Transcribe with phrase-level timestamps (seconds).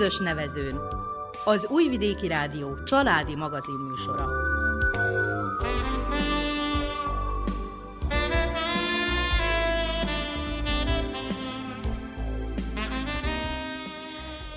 [0.00, 0.80] Közös nevezőn.
[1.44, 4.26] Az Újvidéki Rádió családi magazinműsora.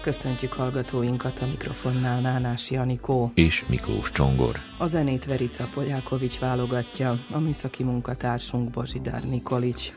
[0.01, 3.31] Köszöntjük hallgatóinkat a mikrofonnál Nánás Janikó.
[3.33, 4.55] És Miklós Csongor.
[4.77, 9.91] A zenét Verica Polyákovics válogatja, a műszaki munkatársunk Bozsidár Nikolics.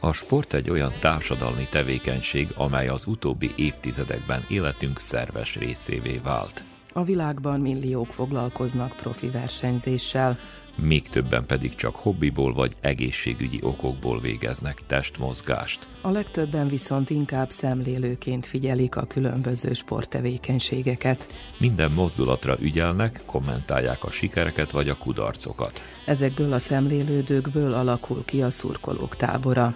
[0.00, 6.62] A sport egy olyan társadalmi tevékenység, amely az utóbbi évtizedekben életünk szerves részévé vált.
[6.92, 10.38] A világban milliók foglalkoznak profi versenyzéssel,
[10.82, 15.86] még többen pedig csak hobbiból vagy egészségügyi okokból végeznek testmozgást.
[16.00, 21.34] A legtöbben viszont inkább szemlélőként figyelik a különböző sporttevékenységeket.
[21.58, 25.80] Minden mozdulatra ügyelnek, kommentálják a sikereket vagy a kudarcokat.
[26.06, 29.74] Ezekből a szemlélődőkből alakul ki a szurkolók tábora.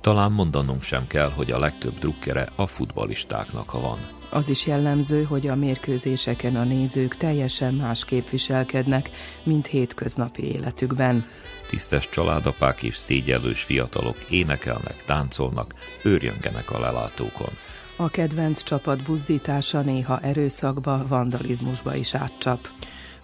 [0.00, 4.17] Talán mondanunk sem kell, hogy a legtöbb drukkere a futbalistáknak van.
[4.30, 9.10] Az is jellemző, hogy a mérkőzéseken a nézők teljesen másképp viselkednek,
[9.42, 11.26] mint hétköznapi életükben.
[11.68, 17.50] Tisztes családapák és szégyellős fiatalok énekelnek, táncolnak, őrjöngenek a lelátókon.
[17.96, 22.68] A kedvenc csapat buzdítása néha erőszakba, vandalizmusba is átcsap.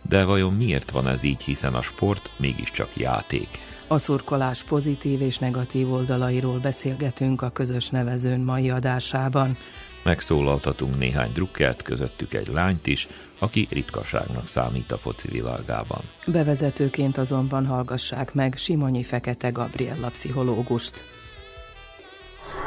[0.08, 3.48] De vajon miért van ez így, hiszen a sport mégiscsak játék?
[3.86, 9.56] A szurkolás pozitív és negatív oldalairól beszélgetünk a közös nevezőn mai adásában.
[10.04, 16.00] Megszólaltatunk néhány drukkert, közöttük egy lányt is, aki ritkaságnak számít a foci világában.
[16.26, 21.04] Bevezetőként azonban hallgassák meg Simonyi Fekete Gabriella pszichológust.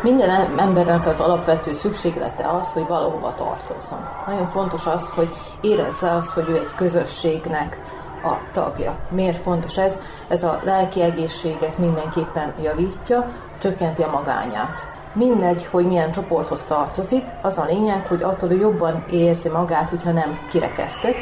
[0.03, 3.99] Minden embernek az alapvető szükséglete az, hogy valahova tartozzon.
[4.27, 5.29] Nagyon fontos az, hogy
[5.61, 7.81] érezze azt, hogy ő egy közösségnek
[8.23, 9.07] a tagja.
[9.11, 9.99] Miért fontos ez?
[10.27, 17.57] Ez a lelki egészséget mindenképpen javítja, csökkenti a magányát mindegy, hogy milyen csoporthoz tartozik, az
[17.57, 21.15] a lényeg, hogy attól jobban érzi magát, hogyha nem kirekesztett,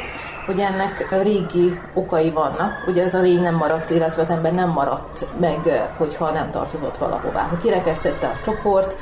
[0.46, 4.70] hogy ennek régi okai vannak, ugye ez a lény nem maradt, illetve az ember nem
[4.70, 7.42] maradt meg, hogyha nem tartozott valahová.
[7.42, 8.96] Ha kirekesztette a csoport,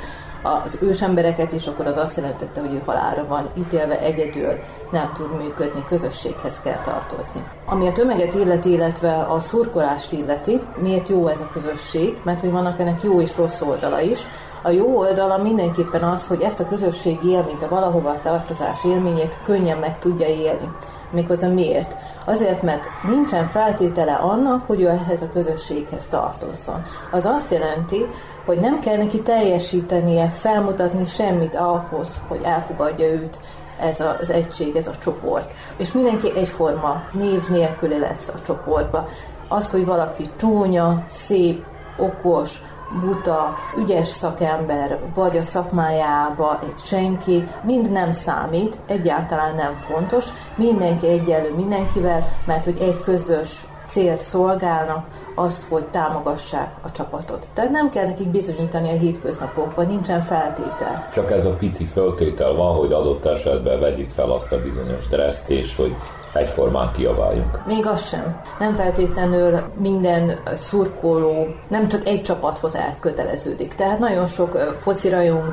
[0.45, 4.59] az ősembereket is, akkor az azt jelentette, hogy ő halára van ítélve egyedül,
[4.91, 7.43] nem tud működni, közösséghez kell tartozni.
[7.65, 12.21] Ami a tömeget illeti, illetve a szurkolást illeti, miért jó ez a közösség?
[12.23, 14.19] Mert hogy vannak ennek jó és rossz oldala is.
[14.65, 19.77] A jó oldala mindenképpen az, hogy ezt a közösségi élményt, a valahova tartozás élményét könnyen
[19.77, 20.71] meg tudja élni.
[21.11, 21.95] Méghozzá miért?
[22.25, 26.83] Azért, mert nincsen feltétele annak, hogy ő ehhez a közösséghez tartozzon.
[27.11, 28.05] Az azt jelenti,
[28.45, 33.39] hogy nem kell neki teljesítenie, felmutatni semmit ahhoz, hogy elfogadja őt
[33.79, 35.51] ez az egység, ez a csoport.
[35.77, 39.07] És mindenki egyforma név nélküli lesz a csoportba.
[39.47, 41.65] Az, hogy valaki csúnya, szép,
[41.97, 42.61] okos,
[43.01, 50.25] buta, ügyes szakember, vagy a szakmájába egy senki, mind nem számít, egyáltalán nem fontos,
[50.55, 57.47] mindenki egyenlő mindenkivel, mert hogy egy közös célt szolgálnak, azt, hogy támogassák a csapatot.
[57.53, 61.09] Tehát nem kell nekik bizonyítani a hétköznapokban, nincsen feltétel.
[61.13, 65.49] Csak ez a pici föltétel van, hogy adott esetben vegyük fel azt a bizonyos stresszt,
[65.49, 65.95] és hogy
[66.35, 67.65] egyformán kiabáljunk.
[67.65, 68.41] Még az sem.
[68.59, 73.75] Nem feltétlenül minden szurkoló nem csak egy csapathoz elköteleződik.
[73.75, 75.09] Tehát nagyon sok foci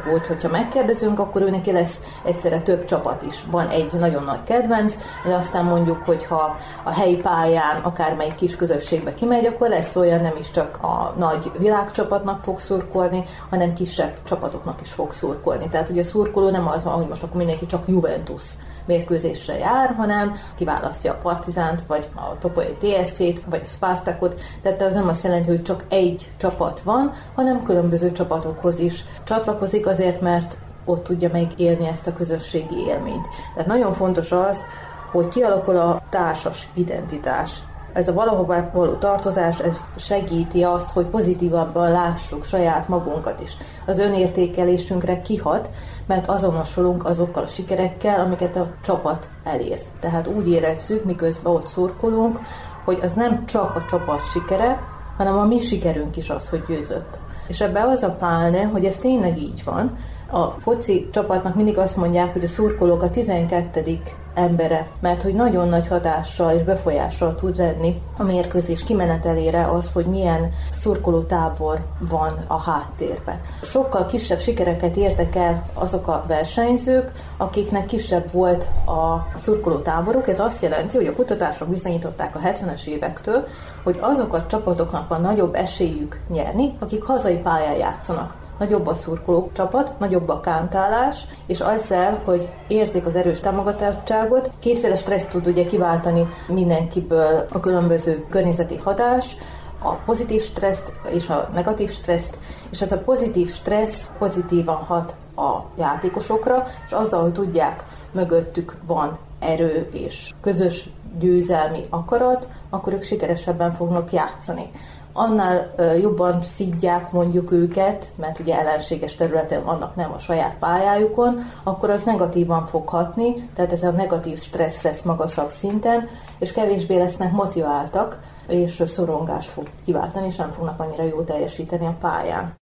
[0.06, 3.44] volt, hogyha megkérdezünk, akkor ő neki lesz egyszerre több csapat is.
[3.50, 9.14] Van egy nagyon nagy kedvenc, de aztán mondjuk, hogyha a helyi pályán akármelyik kis közösségbe
[9.14, 14.80] kimegy, akkor lesz olyan nem is csak a nagy világcsapatnak fog szurkolni, hanem kisebb csapatoknak
[14.80, 15.68] is fog szurkolni.
[15.68, 18.42] Tehát ugye a szurkoló nem az van, hogy most akkor mindenki csak Juventus
[18.86, 24.92] mérkőzésre jár, hanem kiválasztja a Partizánt, vagy a Topolyai TSC-t, vagy a Spartakot, tehát ez
[24.92, 30.56] nem azt jelenti, hogy csak egy csapat van, hanem különböző csapatokhoz is csatlakozik azért, mert
[30.84, 33.28] ott tudja megélni ezt a közösségi élményt.
[33.54, 34.64] Tehát nagyon fontos az,
[35.10, 41.90] hogy kialakul a társas identitás ez a valahova való tartozás, ez segíti azt, hogy pozitívabban
[41.90, 43.56] lássuk saját magunkat is.
[43.86, 45.70] Az önértékelésünkre kihat,
[46.12, 49.86] mert azonosulunk azokkal a sikerekkel, amiket a csapat elért.
[50.00, 52.40] Tehát úgy érezzük, miközben ott szurkolunk,
[52.84, 54.82] hogy az nem csak a csapat sikere,
[55.16, 57.20] hanem a mi sikerünk is az, hogy győzött.
[57.46, 59.96] És ebbe az a pálne, hogy ez tényleg így van,
[60.32, 63.98] a foci csapatnak mindig azt mondják, hogy a szurkolók a 12.
[64.34, 70.04] embere, mert hogy nagyon nagy hatással és befolyással tud lenni a mérkőzés kimenetelére az, hogy
[70.04, 73.40] milyen szurkolótábor van a háttérben.
[73.62, 80.28] Sokkal kisebb sikereket értek el azok a versenyzők, akiknek kisebb volt a szurkolótáboruk.
[80.28, 83.44] Ez azt jelenti, hogy a kutatások bizonyították a 70-es évektől,
[83.82, 89.50] hogy azok a csapatoknak van nagyobb esélyük nyerni, akik hazai pályán játszanak nagyobb a szurkoló
[89.52, 95.64] csapat, nagyobb a kántálás, és azzal, hogy érzik az erős támogatottságot, kétféle stressz tud ugye
[95.64, 99.36] kiváltani mindenkiből a különböző környezeti hatás,
[99.82, 102.38] a pozitív stresszt és a negatív stresszt,
[102.70, 109.18] és ez a pozitív stressz pozitívan hat a játékosokra, és azzal, hogy tudják, mögöttük van
[109.38, 110.88] erő és közös
[111.18, 114.70] győzelmi akarat, akkor ők sikeresebben fognak játszani.
[115.12, 121.90] Annál jobban szidják mondjuk őket, mert ugye ellenséges területen vannak nem a saját pályájukon, akkor
[121.90, 127.32] az negatívan fog hatni, tehát ez a negatív stressz lesz magasabb szinten, és kevésbé lesznek
[127.32, 132.60] motiváltak, és szorongást fog kiváltani, és nem fognak annyira jól teljesíteni a pályán.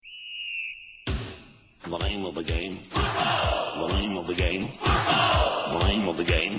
[1.82, 2.76] The name of the game.
[3.74, 4.66] The name of the game.
[5.68, 6.56] The name of the game.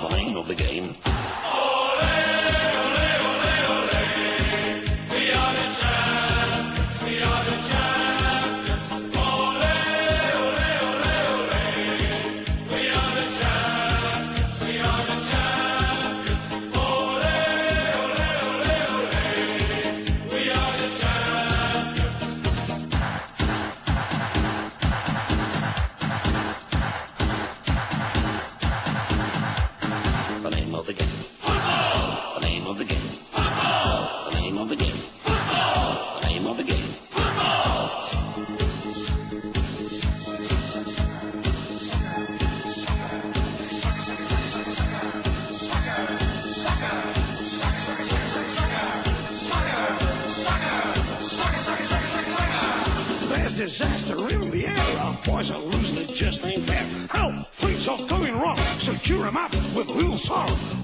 [0.00, 1.19] The name of the game.
[55.40, 57.08] boys are losing it just ain't fair.
[57.08, 60.79] Hell, things are going wrong, so cheer 'em up with a little sorrow.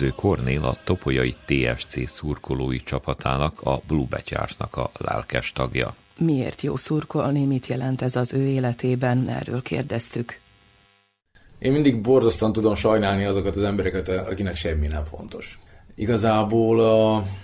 [0.00, 5.94] Sörfőző Kornél a Topolyai TFC szurkolói csapatának, a Blue Betyársnak a lelkes tagja.
[6.18, 10.38] Miért jó szurkolni, mit jelent ez az ő életében, erről kérdeztük.
[11.58, 15.58] Én mindig borzasztóan tudom sajnálni azokat az embereket, akinek semmi nem fontos.
[15.94, 16.80] Igazából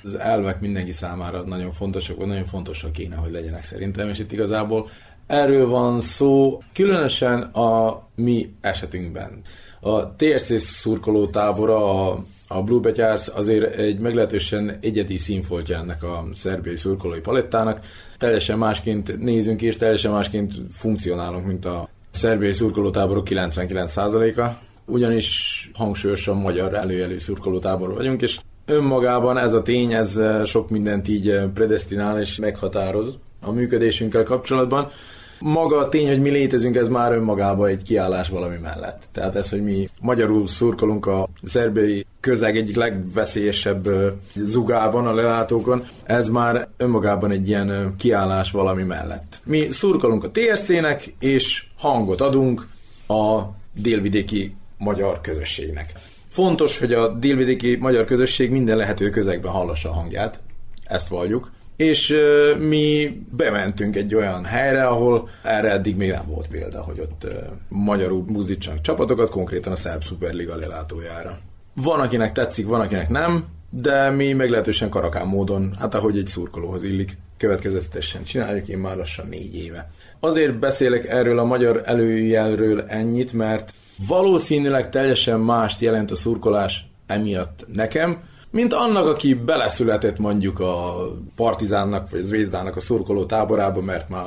[0.02, 4.32] az elvek mindenki számára nagyon fontosak, vagy nagyon fontosak kéne, hogy legyenek szerintem, és itt
[4.32, 4.88] igazából
[5.26, 9.40] erről van szó, különösen a mi esetünkben.
[9.80, 16.26] A TSC szurkoló tábora, a, a Blue Betyárs azért egy meglehetősen egyedi színfoltja ennek a
[16.34, 17.80] szerbiai szurkolói palettának.
[18.18, 26.74] Teljesen másként nézünk és teljesen másként funkcionálunk, mint a szerbiai szurkolótáborok 99%-a, ugyanis hangsúlyosan magyar
[26.74, 33.18] előjelű szurkolótábor vagyunk, és önmagában ez a tény, ez sok mindent így predestinál és meghatároz
[33.40, 34.90] a működésünkkel kapcsolatban.
[35.38, 39.02] Maga a tény, hogy mi létezünk, ez már önmagában egy kiállás valami mellett.
[39.12, 43.88] Tehát ez, hogy mi magyarul szurkolunk a szerbiai közeg egyik legveszélyesebb
[44.34, 49.40] zugában, a lelátókon, ez már önmagában egy ilyen kiállás valami mellett.
[49.44, 52.68] Mi szurkolunk a TSC-nek, és hangot adunk
[53.06, 53.42] a
[53.74, 55.92] délvidéki magyar közösségnek.
[56.28, 60.40] Fontos, hogy a délvidéki magyar közösség minden lehető közegben hallassa a hangját,
[60.84, 62.14] ezt valljuk, és
[62.58, 67.32] mi bementünk egy olyan helyre, ahol erre eddig még nem volt példa, hogy ott uh,
[67.68, 71.38] magyarul mozdítsanak csapatokat, konkrétan a Szerb Superliga lelátójára.
[71.74, 76.82] Van, akinek tetszik, van, akinek nem, de mi meglehetősen karakán módon, hát ahogy egy szurkolóhoz
[76.82, 79.90] illik, következetesen csináljuk, én már lassan négy éve.
[80.20, 83.72] Azért beszélek erről a magyar előjelről ennyit, mert
[84.08, 90.94] valószínűleg teljesen mást jelent a szurkolás emiatt nekem, mint annak, aki beleszületett mondjuk a
[91.36, 94.26] Partizánnak vagy Zvézdának a szurkoló táborába, mert már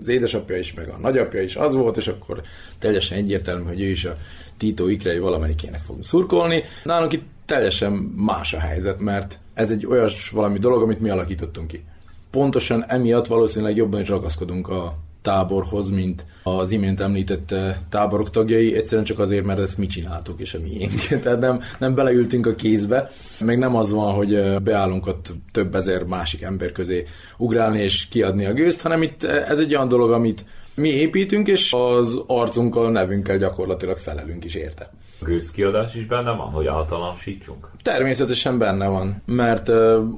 [0.00, 2.42] az édesapja is, meg a nagyapja is az volt, és akkor
[2.78, 4.16] teljesen egyértelmű, hogy ő is a
[4.56, 6.62] Tito Ikrei valamelyikének fog szurkolni.
[6.84, 11.66] Nálunk itt teljesen más a helyzet, mert ez egy olyas valami dolog, amit mi alakítottunk
[11.66, 11.84] ki.
[12.30, 18.74] Pontosan emiatt valószínűleg jobban is ragaszkodunk a táborhoz, mint az imént említett eh, táborok tagjai,
[18.74, 21.00] egyszerűen csak azért, mert ezt mi csináltuk, és a miénk.
[21.22, 23.10] Tehát nem, nem beleültünk a kézbe,
[23.40, 27.04] meg nem az van, hogy eh, beállunk ott több ezer másik ember közé
[27.36, 31.48] ugrálni és kiadni a gőzt, hanem itt eh, ez egy olyan dolog, amit mi építünk,
[31.48, 34.90] és az arcunkkal, nevünkkel gyakorlatilag felelünk is érte.
[35.22, 37.70] Gőzkiadás is benne van, hogy általánosítsunk?
[37.82, 39.68] Természetesen benne van, mert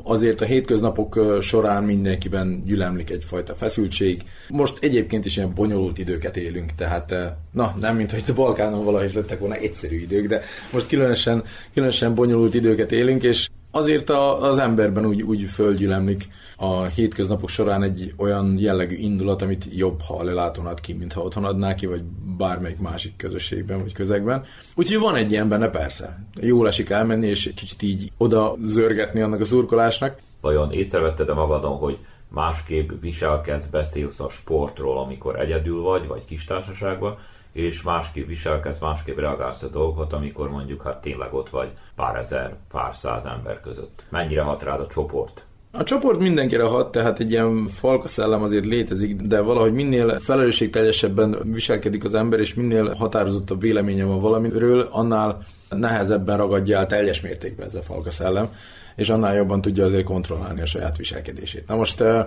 [0.02, 4.22] azért a hétköznapok során mindenkiben gyülemlik egyfajta feszültség.
[4.48, 7.14] Most egyébként is ilyen bonyolult időket élünk, tehát
[7.50, 10.40] na, nem mint hogy a Balkánon valahogy lettek volna egyszerű idők, de
[10.72, 11.44] most különösen,
[11.74, 17.82] különösen bonyolult időket élünk, és azért a, az emberben úgy, úgy földgyülemlik a hétköznapok során
[17.82, 21.86] egy olyan jellegű indulat, amit jobb, ha lelátón ad ki, mint ha otthon adná ki,
[21.86, 22.02] vagy
[22.36, 24.44] bármelyik másik közösségben vagy közegben.
[24.74, 26.26] Úgyhogy van egy ilyen benne persze.
[26.40, 30.18] Jól esik elmenni, és kicsit így oda zörgetni annak a szurkolásnak.
[30.40, 31.98] Vajon észrevetted-e magadon, hogy
[32.28, 37.16] másképp viselkedsz, beszélsz a sportról, amikor egyedül vagy, vagy kis társaságban,
[37.52, 42.54] és másképp viselkedsz, másképp reagálsz a dolgokat, amikor mondjuk hát tényleg ott vagy pár ezer,
[42.70, 44.04] pár száz ember között.
[44.08, 45.44] Mennyire hat rád a csoport?
[45.74, 51.38] A csoport mindenkire hat, tehát egy ilyen falka szellem azért létezik, de valahogy minél felelősségteljesebben
[51.44, 57.66] viselkedik az ember, és minél határozottabb véleménye van valamiről, annál nehezebben ragadja el teljes mértékben
[57.66, 58.48] ez a falka szellem,
[58.96, 61.66] és annál jobban tudja azért kontrollálni a saját viselkedését.
[61.66, 62.20] Na most uh,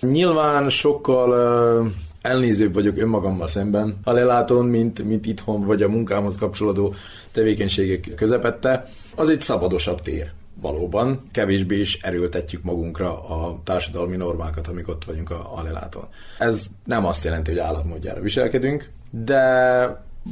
[0.00, 1.86] nyilván sokkal uh,
[2.22, 6.94] elnézőbb vagyok önmagammal szemben a lelátón, mint, mint itthon, vagy a munkámhoz kapcsolódó
[7.32, 8.84] tevékenységek közepette.
[9.16, 15.30] Az egy szabadosabb tér valóban kevésbé is erőltetjük magunkra a társadalmi normákat, amik ott vagyunk
[15.30, 16.04] a, a leláton.
[16.38, 19.42] Ez nem azt jelenti, hogy állatmódjára viselkedünk, de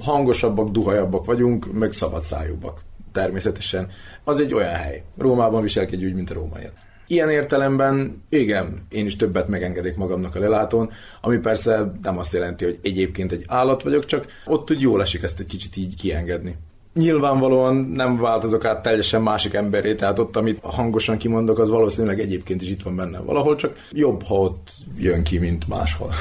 [0.00, 2.80] hangosabbak, duhajabbak vagyunk, meg szabadszájúbbak.
[3.12, 3.88] Természetesen.
[4.24, 5.02] Az egy olyan hely.
[5.18, 6.72] Rómában viselkedj úgy, mint a rómaiak.
[7.10, 10.90] Ilyen értelemben, igen, én is többet megengedek magamnak a lelátón,
[11.20, 15.22] ami persze nem azt jelenti, hogy egyébként egy állat vagyok, csak ott úgy jól esik
[15.22, 16.56] ezt egy kicsit így kiengedni
[16.94, 22.62] nyilvánvalóan nem változok át teljesen másik emberé, tehát ott, amit hangosan kimondok, az valószínűleg egyébként
[22.62, 26.12] is itt van benne valahol, csak jobb, ha ott jön ki, mint máshol.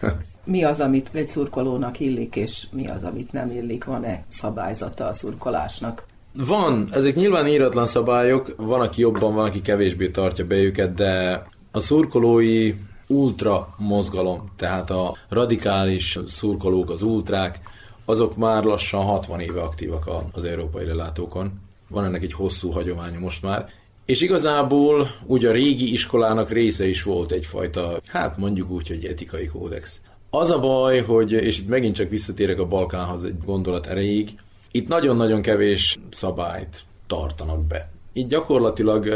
[0.44, 3.84] Mi az, amit egy szurkolónak illik, és mi az, amit nem illik?
[3.84, 6.06] Van-e szabályzata a szurkolásnak?
[6.36, 11.46] Van, ezek nyilván íratlan szabályok, van, aki jobban, van, aki kevésbé tartja be őket, de
[11.70, 12.74] a szurkolói
[13.06, 17.60] ultra mozgalom, tehát a radikális szurkolók, az ultrák,
[18.04, 21.52] azok már lassan 60 éve aktívak az európai relátókon.
[21.88, 23.68] Van ennek egy hosszú hagyománya most már.
[24.04, 29.46] És igazából úgy a régi iskolának része is volt egyfajta, hát mondjuk úgy, hogy etikai
[29.46, 30.00] kódex.
[30.30, 34.34] Az a baj, hogy, és itt megint csak visszatérek a Balkánhoz egy gondolat erejéig,
[34.76, 37.88] itt nagyon-nagyon kevés szabályt tartanak be.
[38.12, 39.06] Itt gyakorlatilag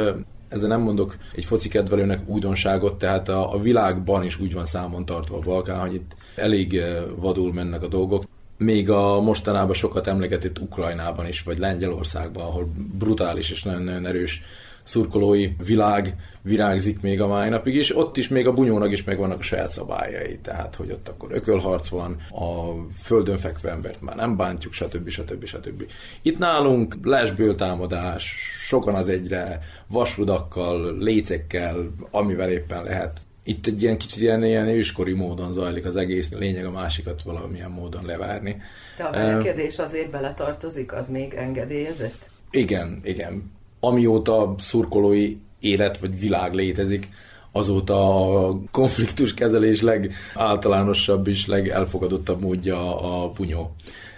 [0.48, 5.04] ezzel nem mondok egy foci kedvelőnek újdonságot, tehát a, a világban is úgy van számon
[5.04, 6.82] tartva a Balkán, hogy itt elég
[7.16, 8.24] vadul mennek a dolgok
[8.56, 14.42] még a mostanában sokat emlegetett Ukrajnában is, vagy Lengyelországban, ahol brutális és nagyon-nagyon erős
[14.88, 19.38] szurkolói világ virágzik még a mai napig is, ott is még a bunyónak is megvannak
[19.38, 24.36] a saját szabályai, tehát hogy ott akkor ökölharc van, a földön fekvő embert már nem
[24.36, 25.08] bántjuk, stb.
[25.08, 25.44] stb.
[25.44, 25.82] stb.
[26.22, 28.34] Itt nálunk lesből támadás,
[28.66, 35.12] sokan az egyre vasrudakkal, lécekkel, amivel éppen lehet itt egy ilyen kicsit ilyen, ilyen őskori
[35.12, 38.62] módon zajlik az egész, lényeg a másikat valamilyen módon levárni.
[38.96, 42.28] De a verekedés azért beletartozik, az még engedélyezett?
[42.50, 43.57] Igen, igen.
[43.80, 47.08] Amióta szurkolói élet vagy világ létezik,
[47.52, 53.74] azóta a konfliktus kezelés legáltalánosabb és legelfogadottabb módja a bunyó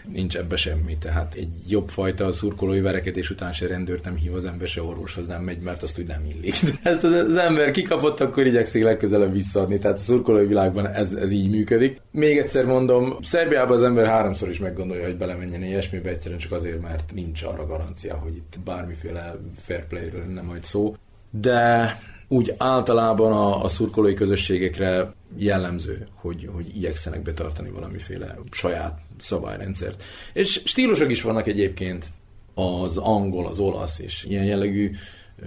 [0.09, 0.97] nincs ebbe semmi.
[0.99, 5.27] Tehát egy jobb fajta szurkolói verekedés után se rendőrt nem hív az ember, se orvoshoz
[5.27, 6.55] nem megy, mert azt úgy nem illik.
[6.83, 9.79] Ezt az, ember kikapott, akkor igyekszik legközelebb visszaadni.
[9.79, 12.01] Tehát a szurkolói világban ez, ez így működik.
[12.11, 16.81] Még egyszer mondom, Szerbiában az ember háromszor is meggondolja, hogy belemenjen ilyesmibe, egyszerűen csak azért,
[16.81, 20.95] mert nincs arra garancia, hogy itt bármiféle fair play-ről lenne majd szó.
[21.31, 21.99] De
[22.33, 30.03] úgy általában a, a szurkolói közösségekre jellemző, hogy, hogy igyekszenek betartani valamiféle saját szabályrendszert.
[30.33, 32.07] És stílusok is vannak egyébként,
[32.55, 34.91] az angol, az olasz és ilyen jellegű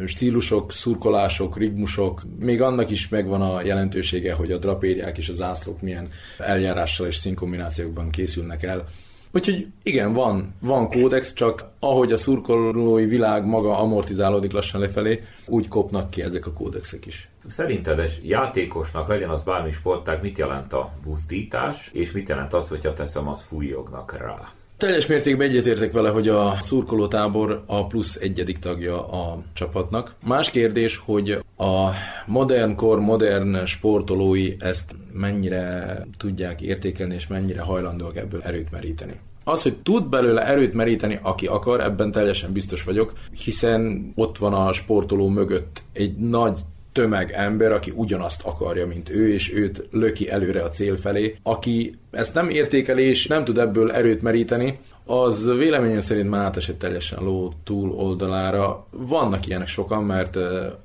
[0.05, 5.81] stílusok, szurkolások, rigmusok, még annak is megvan a jelentősége, hogy a drapériák és az zászlók
[5.81, 8.87] milyen eljárással és színkombinációkban készülnek el.
[9.35, 15.67] Úgyhogy igen, van, van kódex, csak ahogy a szurkolói világ maga amortizálódik lassan lefelé, úgy
[15.67, 17.29] kopnak ki ezek a kódexek is.
[17.47, 22.69] Szerinted egy játékosnak legyen az bármi sportág, mit jelent a buzdítás, és mit jelent az,
[22.69, 24.53] hogyha teszem, az fújognak rá?
[24.83, 30.15] Teljes mértékben egyetértek vele, hogy a szurkolótábor a plusz egyedik tagja a csapatnak.
[30.25, 31.89] Más kérdés, hogy a
[32.25, 39.19] modern kor, modern sportolói ezt mennyire tudják értékelni, és mennyire hajlandóak ebből erőt meríteni.
[39.43, 43.13] Az, hogy tud belőle erőt meríteni, aki akar, ebben teljesen biztos vagyok,
[43.43, 46.59] hiszen ott van a sportoló mögött egy nagy
[46.93, 51.35] tömeg ember, aki ugyanazt akarja, mint ő, és őt löki előre a cél felé.
[51.43, 56.79] Aki ezt nem értékeli, és nem tud ebből erőt meríteni, az véleményem szerint már átesett
[56.79, 58.88] teljesen ló túl oldalára.
[58.91, 60.35] Vannak ilyenek sokan, mert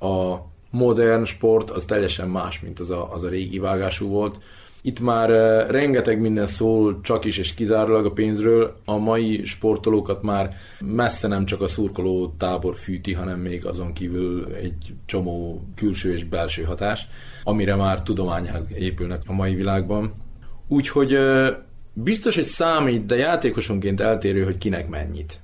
[0.01, 4.39] a modern sport az teljesen más, mint az a, az a régi vágású volt.
[4.81, 5.29] Itt már
[5.69, 8.75] rengeteg minden szól csak is és kizárólag a pénzről.
[8.85, 14.53] A mai sportolókat már messze nem csak a szurkoló tábor fűti, hanem még azon kívül
[14.53, 17.07] egy csomó külső és belső hatás,
[17.43, 20.13] amire már tudományák épülnek a mai világban.
[20.67, 21.17] Úgyhogy
[21.93, 25.39] biztos, hogy számít, de játékosonként eltérő, hogy kinek mennyit.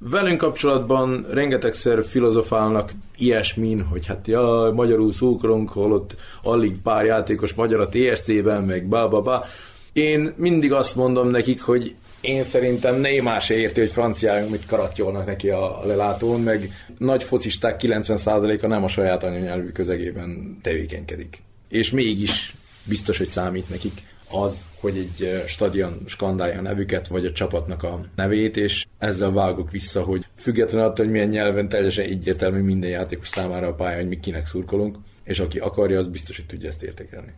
[0.00, 7.80] Velünk kapcsolatban rengetegszer filozofálnak ilyesmin, hogy hát ja, magyarul szurkolunk, holott alig pár játékos magyar
[7.80, 9.44] a TSC-ben, meg ba, ba, ba.
[9.92, 15.26] Én mindig azt mondom nekik, hogy én szerintem Neymar se érti, hogy franciájunk mit karatjolnak
[15.26, 21.42] neki a lelátón, meg nagy focisták 90%-a nem a saját anyanyelvű közegében tevékenykedik.
[21.68, 27.32] És mégis biztos, hogy számít nekik az, hogy egy stadion skandálja a nevüket, vagy a
[27.32, 32.60] csapatnak a nevét, és ezzel vágok vissza, hogy függetlenül attól, hogy milyen nyelven teljesen egyértelmű
[32.60, 36.46] minden játékos számára a pálya, hogy mi kinek szurkolunk, és aki akarja, az biztos, hogy
[36.46, 37.34] tudja ezt értékelni.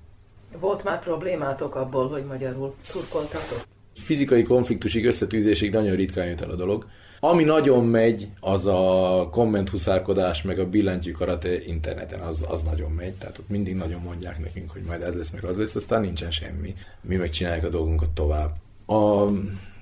[0.60, 3.62] Volt már problémátok abból, hogy magyarul szurkoltatok?
[3.94, 6.86] Fizikai konfliktusig, összetűzésig nagyon ritkán jött el a dolog.
[7.22, 13.12] Ami nagyon megy, az a kommenthuszárkodás, meg a billentyű karate interneten, az, az nagyon megy.
[13.12, 16.30] Tehát ott mindig nagyon mondják nekünk, hogy majd ez lesz, meg az lesz, aztán nincsen
[16.30, 16.74] semmi.
[17.00, 18.50] Mi megcsináljuk a dolgunkat tovább.
[18.86, 19.28] A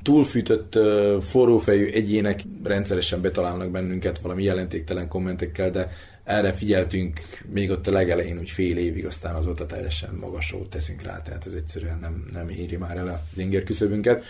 [0.03, 0.79] túlfűtött,
[1.22, 5.90] forrófejű egyének rendszeresen betalálnak bennünket valami jelentéktelen kommentekkel, de
[6.24, 7.20] erre figyeltünk
[7.53, 11.53] még ott a legelején, úgy fél évig, aztán azóta teljesen magasról teszünk rá, tehát ez
[11.53, 14.24] egyszerűen nem, nem éri már el az inger küszöbünket.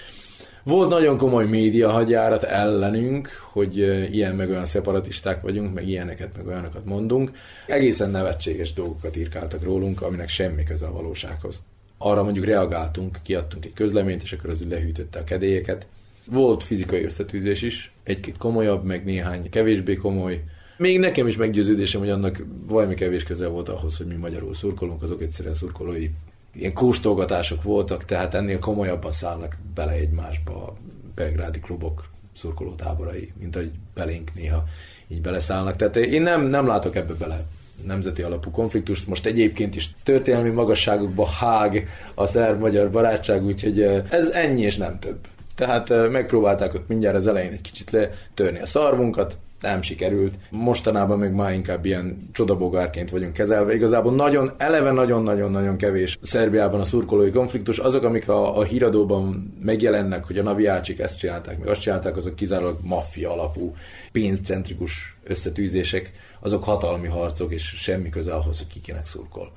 [0.63, 3.77] Volt nagyon komoly média hagyjárat ellenünk, hogy
[4.15, 7.31] ilyen meg olyan szeparatisták vagyunk, meg ilyeneket, meg olyanokat mondunk.
[7.67, 11.63] Egészen nevetséges dolgokat írkáltak rólunk, aminek semmi köze a valósághoz.
[11.99, 15.87] Arra mondjuk reagáltunk, kiadtunk egy közleményt, és akkor az lehűtötte a kedélyeket.
[16.31, 20.43] Volt fizikai összetűzés is, egy-két komolyabb, meg néhány kevésbé komoly.
[20.77, 25.03] Még nekem is meggyőződésem, hogy annak valami kevés köze volt ahhoz, hogy mi magyarul szurkolunk,
[25.03, 26.09] azok egyszerűen szurkolói
[26.55, 30.75] ilyen kóstolgatások voltak, tehát ennél komolyabban szállnak bele egymásba a
[31.15, 32.05] belgrádi klubok
[32.37, 34.65] szurkolótáborai, mint ahogy belénk néha
[35.09, 35.77] így beleszállnak.
[35.77, 37.45] Tehát én nem, nem látok ebbe bele
[37.85, 39.07] nemzeti alapú konfliktust.
[39.07, 43.81] Most egyébként is történelmi magasságokba hág a szerb-magyar barátság, úgyhogy
[44.11, 45.19] ez ennyi és nem több.
[45.55, 50.35] Tehát megpróbálták ott mindjárt az elején egy kicsit letörni a szarvunkat, nem sikerült.
[50.51, 53.75] Mostanában meg már inkább ilyen csodabogárként vagyunk kezelve.
[53.75, 57.79] Igazából nagyon, eleve nagyon-nagyon-nagyon kevés Szerbiában a szurkolói konfliktus.
[57.79, 62.35] Azok, amik a, a híradóban megjelennek, hogy a naviácsik ezt csinálták, meg azt csinálták, azok
[62.35, 63.75] kizárólag maffia alapú,
[64.13, 69.53] pénzcentrikus összetűzések, azok hatalmi harcok, és semmi köze ahhoz, hogy ki kinek szurkol.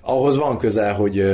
[0.00, 1.24] Ahhoz van köze, hogy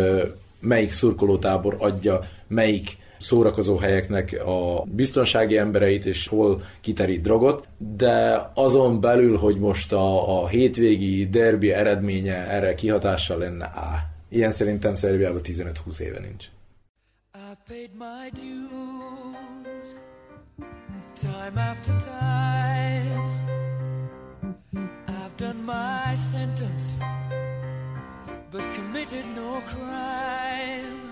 [0.61, 9.01] melyik szurkolótábor adja, melyik szórakozó helyeknek a biztonsági embereit, és hol kiterít drogot, de azon
[9.01, 15.41] belül, hogy most a, a hétvégi derbi eredménye erre kihatással lenne, á, ilyen szerintem Szerbiában
[15.45, 16.47] 15-20 éve nincs.
[21.21, 23.33] Time after time.
[25.07, 26.97] I've done my sentence,
[28.51, 31.12] but committed no crime.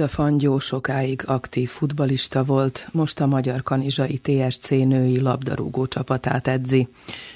[0.00, 6.88] Vajda Fangyó sokáig aktív futbalista volt, most a Magyar Kanizsai TSC női labdarúgó csapatát edzi.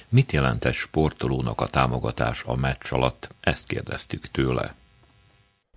[0.09, 3.29] Mit jelent egy sportolónak a támogatás a meccs alatt?
[3.41, 4.75] Ezt kérdeztük tőle.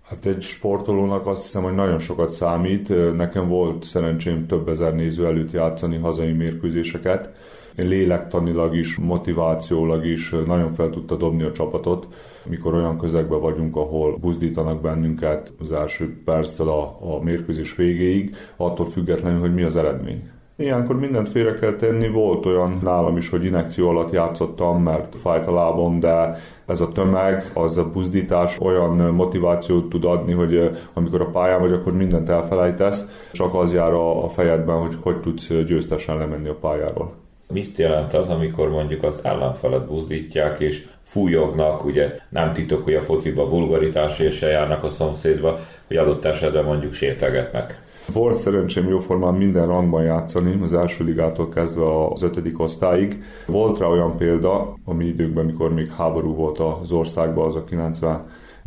[0.02, 3.16] Hát egy sportolónak azt hiszem, hogy nagyon sokat számít.
[3.16, 7.38] Nekem volt szerencsém több ezer néző előtt játszani hazai mérkőzéseket.
[7.86, 12.08] Lélektanilag is, motivációlag is nagyon fel tudta dobni a csapatot,
[12.48, 18.86] mikor olyan közegben vagyunk, ahol buzdítanak bennünket az első perccel a, a mérkőzés végéig, attól
[18.86, 20.30] függetlenül, hogy mi az eredmény.
[20.56, 25.46] Ilyenkor mindent félre kell tenni, volt olyan nálam is, hogy inekció alatt játszottam, mert fájt
[25.46, 26.36] a lábom, de
[26.66, 31.60] ez a tömeg, az a buzdítás olyan motivációt tud adni, hogy eh, amikor a pályán
[31.60, 36.54] vagy, akkor mindent elfelejtesz, csak az jár a fejedben, hogy hogy tudsz győztesen lemenni a
[36.54, 37.27] pályáról.
[37.52, 43.00] Mit jelent az, amikor mondjuk az ellenfelet buzdítják, és fújognak, ugye nem titok, hogy a
[43.00, 47.80] fociba vulgaritásért se járnak a szomszédba, hogy adott esetben mondjuk sértegetnek.
[48.12, 53.22] Volt szerencsém jóformán minden rangban játszani, az első ligától kezdve az ötödik osztályig.
[53.46, 57.64] Volt rá olyan példa, a mi időkben, mikor még háború volt az országban, az a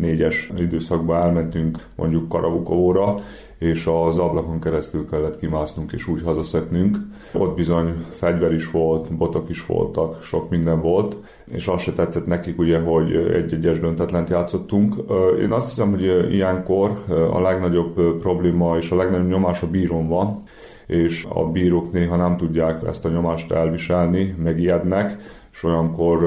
[0.02, 3.16] 94-es időszakban elmentünk mondjuk Karavukovóra,
[3.58, 6.98] és az ablakon keresztül kellett kimásznunk és úgy hazaszöknünk.
[7.34, 11.18] Ott bizony fegyver is volt, botok is voltak, sok minden volt,
[11.52, 14.96] és azt se tetszett nekik ugye, hogy egy-egyes döntetlent játszottunk.
[15.40, 20.44] Én azt hiszem, hogy ilyenkor a legnagyobb probléma és a legnagyobb nyomás a bírón van,
[20.88, 25.18] és a bírók néha nem tudják ezt a nyomást elviselni, megijednek,
[25.52, 26.20] és olyankor,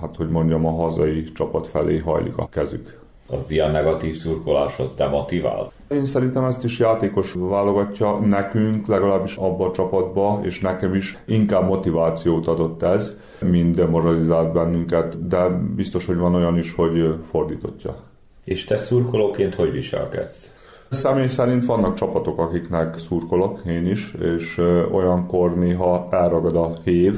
[0.00, 3.01] hát hogy mondjam, a hazai csapat felé hajlik a kezük.
[3.32, 5.72] Az ilyen negatív szurkolás az demotivál.
[5.88, 11.66] Én szerintem ezt is játékos válogatja nekünk, legalábbis abba a csapatba, és nekem is inkább
[11.66, 17.96] motivációt adott ez, mint demoralizált bennünket, de biztos, hogy van olyan is, hogy fordítottja.
[18.44, 20.50] És te szurkolóként hogy viselkedsz?
[20.88, 24.60] Személy szerint vannak csapatok, akiknek szurkolok, én is, és
[24.92, 27.14] olyankor néha elragad a hév,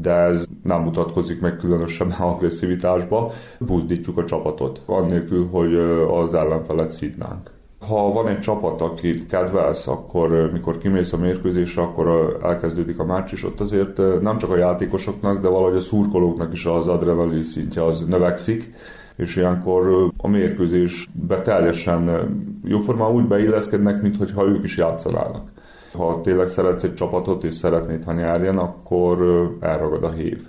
[0.00, 3.32] de ez nem mutatkozik meg különösebben agresszivitásba.
[3.58, 5.74] Buzdítjuk a csapatot, annélkül, hogy
[6.10, 7.50] az ellenfelet szidnánk.
[7.86, 13.32] Ha van egy csapat, akit kedvelsz, akkor mikor kimész a mérkőzésre, akkor elkezdődik a meccs,
[13.32, 17.84] és ott azért nem csak a játékosoknak, de valahogy a szurkolóknak is az adrenalin szintje
[17.84, 18.72] az növekszik,
[19.16, 22.28] és ilyenkor a mérkőzésbe teljesen
[22.64, 25.50] jóformán úgy beilleszkednek, mintha ők is játszanának.
[25.98, 29.18] Ha tényleg szeretsz egy csapatot, és szeretnéd, ha nyerjen, akkor
[29.60, 30.46] elragad a hív.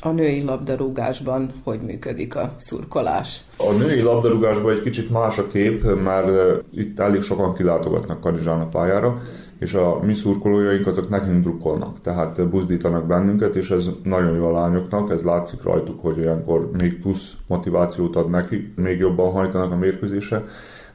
[0.00, 3.44] A női labdarúgásban hogy működik a szurkolás?
[3.58, 6.28] A női labdarúgásban egy kicsit más a kép, mert
[6.70, 9.18] itt elég sokan kilátogatnak Kanizsán a pályára,
[9.58, 14.60] és a mi szurkolójaink azok nekünk drukkolnak, tehát buzdítanak bennünket, és ez nagyon jó a
[14.60, 19.76] lányoknak, ez látszik rajtuk, hogy olyankor még plusz motivációt ad neki, még jobban hajtanak a
[19.76, 20.44] mérkőzésre,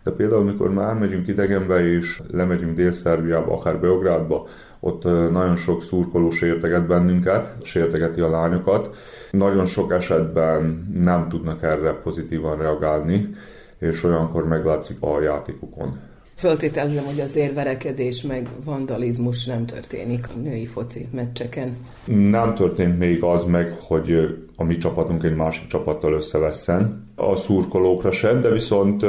[0.08, 4.48] de például, mikor már megyünk idegenbe és lemegyünk Dél-Szerbiába, akár Beográdba,
[4.80, 8.96] ott nagyon sok szurkoló sérteget bennünket, sértegeti a lányokat.
[9.32, 13.30] Nagyon sok esetben nem tudnak erre pozitívan reagálni,
[13.80, 16.00] és olyankor meglátszik a játékukon.
[16.36, 21.78] Föltételezem, hogy azért verekedés meg vandalizmus nem történik a női foci meccseken.
[22.06, 27.07] Nem történt még az meg, hogy a mi csapatunk egy másik csapattal összevesszen.
[27.19, 29.06] A szurkolókra sem, de viszont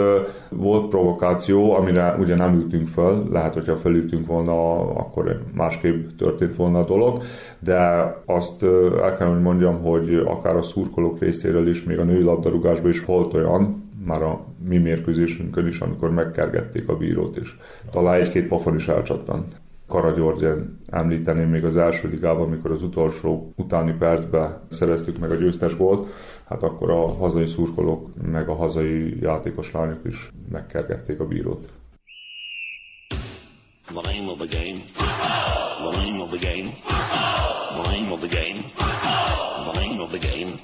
[0.50, 3.28] volt provokáció, amire ugye nem ültünk föl.
[3.30, 7.22] Lehet, hogyha felültünk volna, akkor másképp történt volna a dolog.
[7.58, 7.78] De
[8.26, 8.62] azt
[9.02, 13.04] el kell, hogy mondjam, hogy akár a szurkolók részéről is, még a női labdarúgásban is
[13.04, 17.56] volt olyan, már a mi mérkőzésünkön is, amikor megkergették a bírót, és
[17.90, 19.60] talán egy-két pofon is elcsattant.
[19.86, 25.76] Karagyörgyen említeném még az első ligában, amikor az utolsó utáni percben szereztük meg a győztes
[25.76, 26.08] gólt,
[26.48, 31.72] hát akkor a hazai szurkolók meg a hazai játékos lányok is megkergették a bírót.
[33.86, 34.78] The name of the game.
[35.78, 36.72] The name of the game.
[37.72, 38.58] The name of the game.
[39.64, 40.54] The name of the game.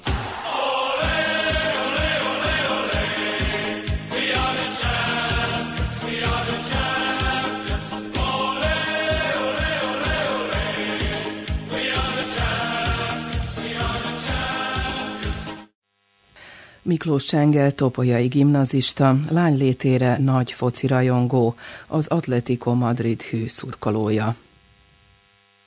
[16.87, 21.55] Miklós Csengel topolyai gimnazista, lánylétére nagy foci rajongó,
[21.87, 24.35] az Atletico Madrid hű szurkolója.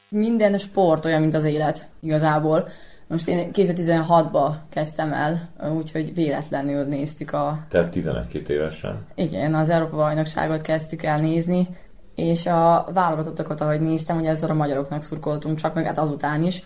[0.09, 2.69] Minden sport olyan, mint az élet, igazából.
[3.07, 7.65] Most én 2016-ba kezdtem el, úgyhogy véletlenül néztük a...
[7.69, 9.07] Tehát 11 évesen.
[9.15, 11.69] Igen, az Európa bajnokságot kezdtük el nézni,
[12.15, 16.63] és a válogatottakat, ahogy néztem, hogy ezzel a magyaroknak szurkoltunk, csak meg hát azután is,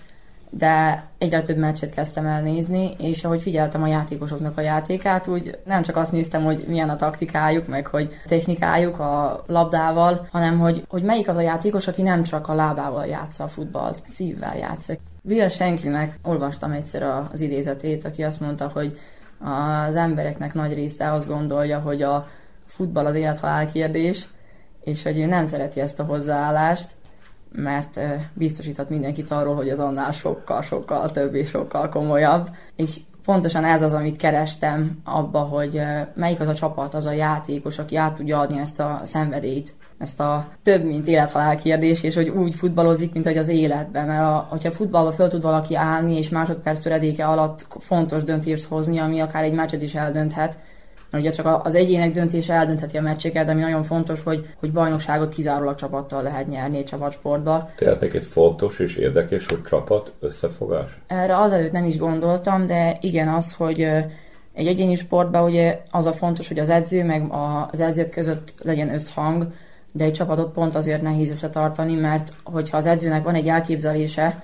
[0.57, 5.59] de egyre több meccset kezdtem el nézni, és ahogy figyeltem a játékosoknak a játékát, úgy
[5.65, 10.85] nem csak azt néztem, hogy milyen a taktikájuk, meg hogy technikájuk a labdával, hanem hogy,
[10.89, 15.01] hogy melyik az a játékos, aki nem csak a lábával játsza a futballt, szívvel játszik.
[15.25, 18.99] Will Shanklynek olvastam egyszer az idézetét, aki azt mondta, hogy
[19.89, 22.29] az embereknek nagy része azt gondolja, hogy a
[22.67, 24.29] futball az élethalál kérdés,
[24.85, 26.91] és hogy ő nem szereti ezt a hozzáállást,
[27.53, 28.01] mert
[28.35, 32.49] biztosíthat mindenkit arról, hogy az annál sokkal, sokkal több és sokkal komolyabb.
[32.77, 35.83] És pontosan ez az, amit kerestem abba, hogy
[36.15, 40.21] melyik az a csapat, az a játékos, aki át tudja adni ezt a szenvedélyt, ezt
[40.21, 44.07] a több, mint élethalál kérdés, és hogy úgy futballozik, mint hogy az életben.
[44.07, 48.99] Mert a, hogyha futballba föl tud valaki állni, és másodperc töredéke alatt fontos döntést hozni,
[48.99, 50.59] ami akár egy meccset is eldönthet,
[51.13, 54.73] mert ugye csak az egyének döntése eldöntheti a meccseket, de ami nagyon fontos, hogy, hogy
[54.73, 57.71] bajnokságot kizárólag csapattal lehet nyerni egy csapatsportba.
[57.77, 61.01] Tehát neked fontos és érdekes, hogy csapat, összefogás?
[61.07, 63.81] Erre azelőtt nem is gondoltam, de igen az, hogy
[64.55, 67.33] egy egyéni sportban ugye az a fontos, hogy az edző meg
[67.71, 69.47] az edzőt között legyen összhang,
[69.93, 74.41] de egy csapatot pont azért nehéz összetartani, mert hogyha az edzőnek van egy elképzelése,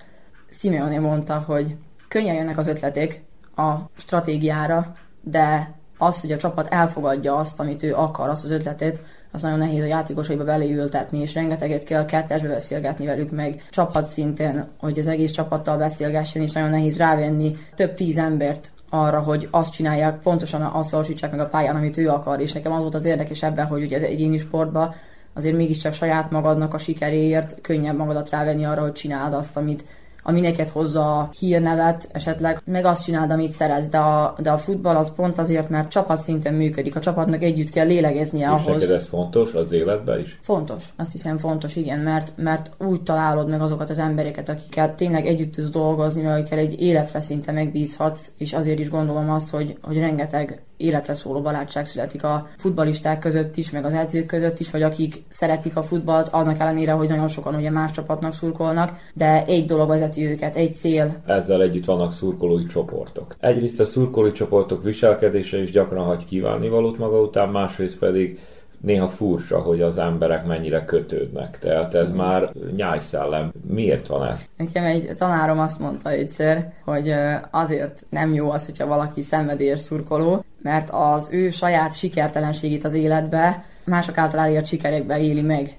[0.50, 1.76] Simeone mondta, hogy
[2.08, 3.22] könnyen jönnek az ötletek
[3.56, 9.00] a stratégiára, de az, hogy a csapat elfogadja azt, amit ő akar, azt az ötletet,
[9.32, 13.62] az nagyon nehéz a játékosaiba beleültetni, és rengeteget kell kettesbe beszélgetni velük meg.
[13.70, 19.20] Csapat szinten, hogy az egész csapattal beszélgessen, és nagyon nehéz rávenni több tíz embert arra,
[19.20, 22.80] hogy azt csinálják, pontosan azt valósítsák meg a pályán, amit ő akar, és nekem az
[22.80, 24.94] volt az érdekes ebben, hogy ugye az egyéni sportban
[25.34, 29.84] azért mégiscsak saját magadnak a sikeréért könnyebb magadat rávenni arra, hogy csináld azt, amit,
[30.22, 34.58] ami neked hozza a hírnevet, esetleg meg azt csináld, amit szeretsz, de a, de a
[34.58, 38.80] futball az pont azért, mert csapat szinten működik, a csapatnak együtt kell lélegeznie És ahhoz.
[38.80, 40.38] neked ez fontos az életben is?
[40.42, 45.26] Fontos, azt hiszem fontos, igen, mert, mert úgy találod meg azokat az embereket, akikkel tényleg
[45.26, 49.76] együtt tudsz dolgozni, vagy akikkel egy életre szinte megbízhatsz, és azért is gondolom azt, hogy,
[49.82, 54.70] hogy rengeteg életre szóló barátság születik a futbalisták között is, meg az edzők között is,
[54.70, 59.44] vagy akik szeretik a futballt, annak ellenére, hogy nagyon sokan ugye más csapatnak szurkolnak, de
[59.44, 61.16] egy dolog vezeti őket, egy cél.
[61.26, 63.36] Ezzel együtt vannak szurkolói csoportok.
[63.40, 68.38] Egyrészt a szurkolói csoportok viselkedése is gyakran hagy kívánni valót maga után, másrészt pedig
[68.80, 71.58] néha furcsa, hogy az emberek mennyire kötődnek.
[71.58, 73.52] Tehát ez már nyájszellem.
[73.66, 74.48] Miért van ez?
[74.56, 77.14] Nekem egy tanárom azt mondta egyszer, hogy
[77.50, 83.64] azért nem jó az, hogyha valaki szenvedélyes szurkoló, mert az ő saját sikertelenségét az életbe
[83.84, 85.76] mások által elért sikerekbe éli meg.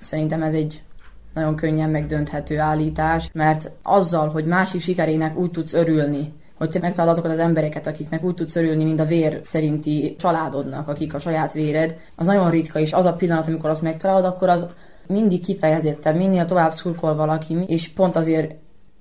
[0.00, 0.82] Szerintem ez egy
[1.34, 7.12] nagyon könnyen megdönthető állítás, mert azzal, hogy másik sikerének úgy tudsz örülni, hogy te megtalálod
[7.12, 11.52] azokat az embereket, akiknek úgy tudsz örülni, mint a vér szerinti családodnak, akik a saját
[11.52, 14.66] véred, az nagyon ritka, és az a pillanat, amikor azt megtalálod, akkor az
[15.06, 18.54] mindig kifejezetten, minél tovább szurkol valaki, és pont azért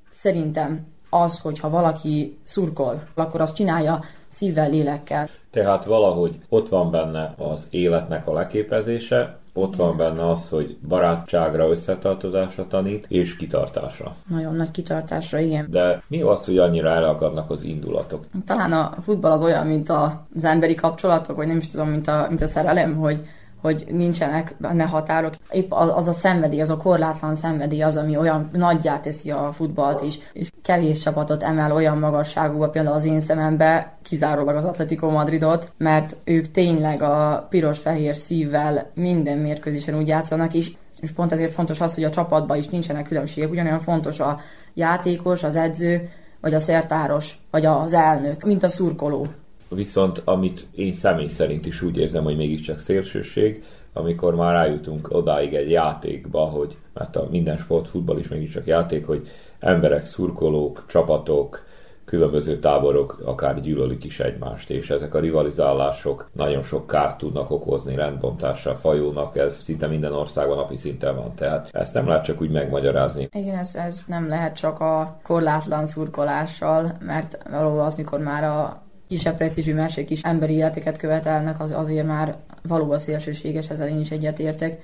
[0.09, 0.85] szerintem
[1.21, 5.29] az, hogyha valaki szurkol, akkor azt csinálja szívvel, lélekkel.
[5.51, 11.69] Tehát valahogy ott van benne az életnek a leképezése, ott van benne az, hogy barátságra,
[11.69, 14.15] összetartozásra tanít, és kitartásra.
[14.27, 15.67] Nagyon nagy kitartásra, igen.
[15.69, 18.25] De mi az, hogy annyira elakadnak az indulatok?
[18.45, 22.25] Talán a futball az olyan, mint az emberi kapcsolatok, vagy nem is tudom, mint a,
[22.27, 23.21] mint a szerelem, hogy,
[23.63, 25.33] hogy nincsenek benne határok.
[25.51, 30.01] Épp az, a szenvedély, az a korlátlan szenvedély az, ami olyan nagyjá teszi a futballt
[30.01, 35.71] is, és kevés csapatot emel olyan magasságúba, például az én szemembe, kizárólag az Atletico Madridot,
[35.77, 40.71] mert ők tényleg a piros-fehér szívvel minden mérkőzésen úgy játszanak, és
[41.01, 43.51] és pont ezért fontos az, hogy a csapatban is nincsenek különbségek.
[43.51, 44.39] Ugyanolyan fontos a
[44.73, 46.09] játékos, az edző,
[46.41, 49.27] vagy a szertáros, vagy az elnök, mint a szurkoló.
[49.75, 55.53] Viszont amit én személy szerint is úgy érzem, hogy mégiscsak szélsőség, amikor már rájutunk odáig
[55.53, 59.27] egy játékba, hogy mert a minden sportfutball is mégiscsak játék, hogy
[59.59, 61.65] emberek, szurkolók, csapatok,
[62.05, 67.95] különböző táborok akár gyűlölik is egymást, és ezek a rivalizálások nagyon sok kárt tudnak okozni
[67.95, 72.51] rendbontással, fajónak, ez szinte minden országban napi szinten van, tehát ezt nem lehet csak úgy
[72.51, 73.29] megmagyarázni.
[73.31, 78.81] Igen, ez, ez nem lehet csak a korlátlan szurkolással, mert valóban az, mikor már a
[79.13, 84.11] kisebb presztízsű mesék is emberi életeket követelnek, az azért már valóban szélsőséges, ezzel én is
[84.11, 84.81] egyetértek.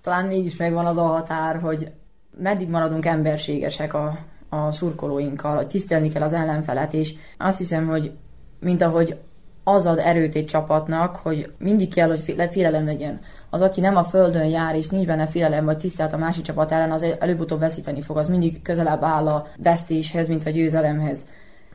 [0.00, 1.92] Talán mégis megvan az a határ, hogy
[2.38, 8.12] meddig maradunk emberségesek a, a szurkolóinkkal, hogy tisztelni kell az ellenfelet, és azt hiszem, hogy
[8.60, 9.18] mint ahogy
[9.64, 13.20] az ad erőt egy csapatnak, hogy mindig kell, hogy féle- félelem legyen.
[13.50, 16.72] Az, aki nem a földön jár, és nincs benne félelem, vagy tisztelt a másik csapat
[16.72, 18.16] ellen, az előbb-utóbb veszíteni fog.
[18.16, 21.24] Az mindig közelebb áll a vesztéshez, mint a győzelemhez.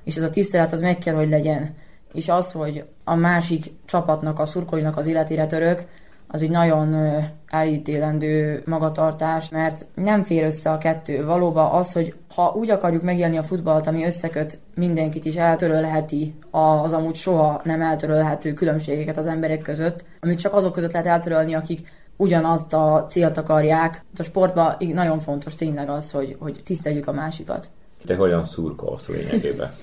[0.08, 1.76] És ez a tisztelet az meg kell, hogy legyen.
[2.14, 5.86] És az, hogy a másik csapatnak, a szurkolóinak az életére török,
[6.28, 6.96] az egy nagyon
[7.48, 11.26] elítélendő magatartás, mert nem fér össze a kettő.
[11.26, 16.94] Valóban az, hogy ha úgy akarjuk megélni a futballt, ami összeköt mindenkit is, eltörölheti az
[16.94, 21.92] amúgy soha nem eltörölhető különbségeket az emberek között, amit csak azok között lehet eltörölni, akik
[22.18, 24.04] ugyanazt a célt akarják.
[24.18, 27.70] A sportban nagyon fontos tényleg az, hogy, hogy tiszteljük a másikat.
[28.06, 29.72] Te hogyan szurkolsz lényegében?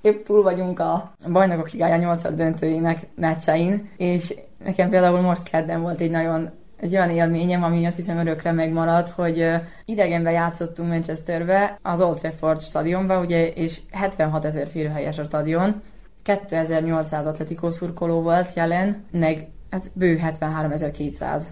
[0.00, 4.34] épp túl vagyunk a bajnokok ligája 8 döntőjének meccsein, és
[4.64, 9.08] nekem például most kedden volt egy nagyon egy olyan élményem, ami azt hiszem örökre megmarad,
[9.08, 9.46] hogy
[9.84, 15.82] idegenben játszottunk Manchesterbe, az Old Trafford stadionba, ugye, és 76 ezer férőhelyes a stadion,
[16.22, 21.42] 2800 atletikó szurkoló volt jelen, meg hát bő 73.200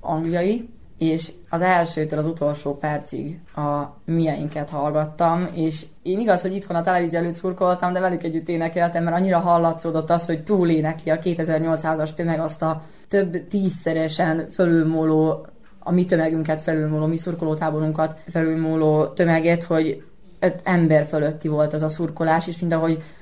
[0.00, 6.76] angliai, és az elsőtől az utolsó percig a mieinket hallgattam, és én igaz, hogy itthon
[6.76, 11.18] a televízió előtt szurkoltam, de velük együtt énekeltem, mert annyira hallatszódott az, hogy túlénekli a
[11.18, 15.46] 2800-as tömeg azt a több tízszeresen fölülmúló,
[15.78, 20.02] a mi tömegünket felülmúló, mi szurkolótáborunkat felülmúló tömeget, hogy
[20.62, 22.72] ember fölötti volt az a szurkolás, és mind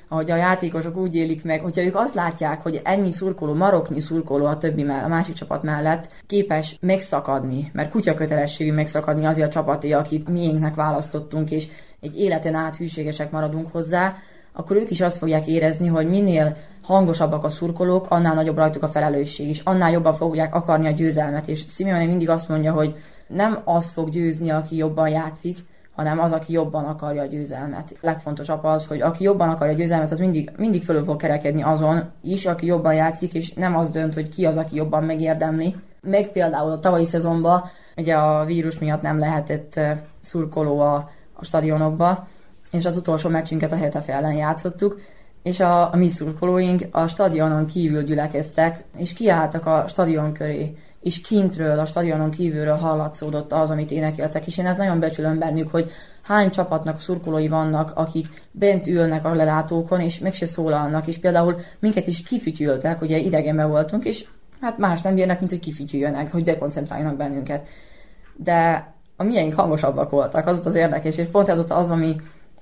[0.09, 4.45] ahogy a játékosok úgy élik meg, hogyha ők azt látják, hogy ennyi szurkoló, maroknyi szurkoló
[4.45, 9.51] a többi mellett, a másik csapat mellett képes megszakadni, mert kutya kötelességű megszakadni azért a
[9.51, 11.67] csapaté, akit miénknek választottunk, és
[11.99, 14.15] egy életen át hűségesek maradunk hozzá,
[14.53, 18.87] akkor ők is azt fogják érezni, hogy minél hangosabbak a szurkolók, annál nagyobb rajtuk a
[18.87, 21.47] felelősség is, annál jobban fogják akarni a győzelmet.
[21.47, 22.95] És Simeone mindig azt mondja, hogy
[23.27, 25.57] nem azt fog győzni, aki jobban játszik,
[25.97, 27.97] hanem az, aki jobban akarja a győzelmet.
[28.01, 32.11] Legfontosabb az, hogy aki jobban akarja a győzelmet, az mindig, mindig fölül fog kerekedni azon
[32.21, 35.75] is, aki jobban játszik, és nem az dönt, hogy ki az, aki jobban megérdemli.
[36.01, 37.63] Meg például a tavalyi szezonban,
[37.95, 42.27] ugye a vírus miatt nem lehetett eh, szurkoló a, a stadionokba,
[42.71, 45.01] és az utolsó meccsünket a Hetafe ellen játszottuk,
[45.43, 51.21] és a, a mi szurkolóink a stadionon kívül gyülekeztek, és kiálltak a stadion köré, és
[51.21, 55.91] kintről, a stadionon kívülről hallatszódott az, amit énekeltek, és én ezt nagyon becsülöm bennük, hogy
[56.21, 61.55] hány csapatnak szurkolói vannak, akik bent ülnek a lelátókon, és meg se szólalnak, és például
[61.79, 64.25] minket is kifütyültek, ugye idegenben voltunk, és
[64.61, 67.67] hát más nem bírnak, mint hogy kifütyüljenek, hogy dekoncentráljanak bennünket.
[68.35, 72.15] De a miénk hangosabbak voltak, az az érdekes, és pont ez az, ami,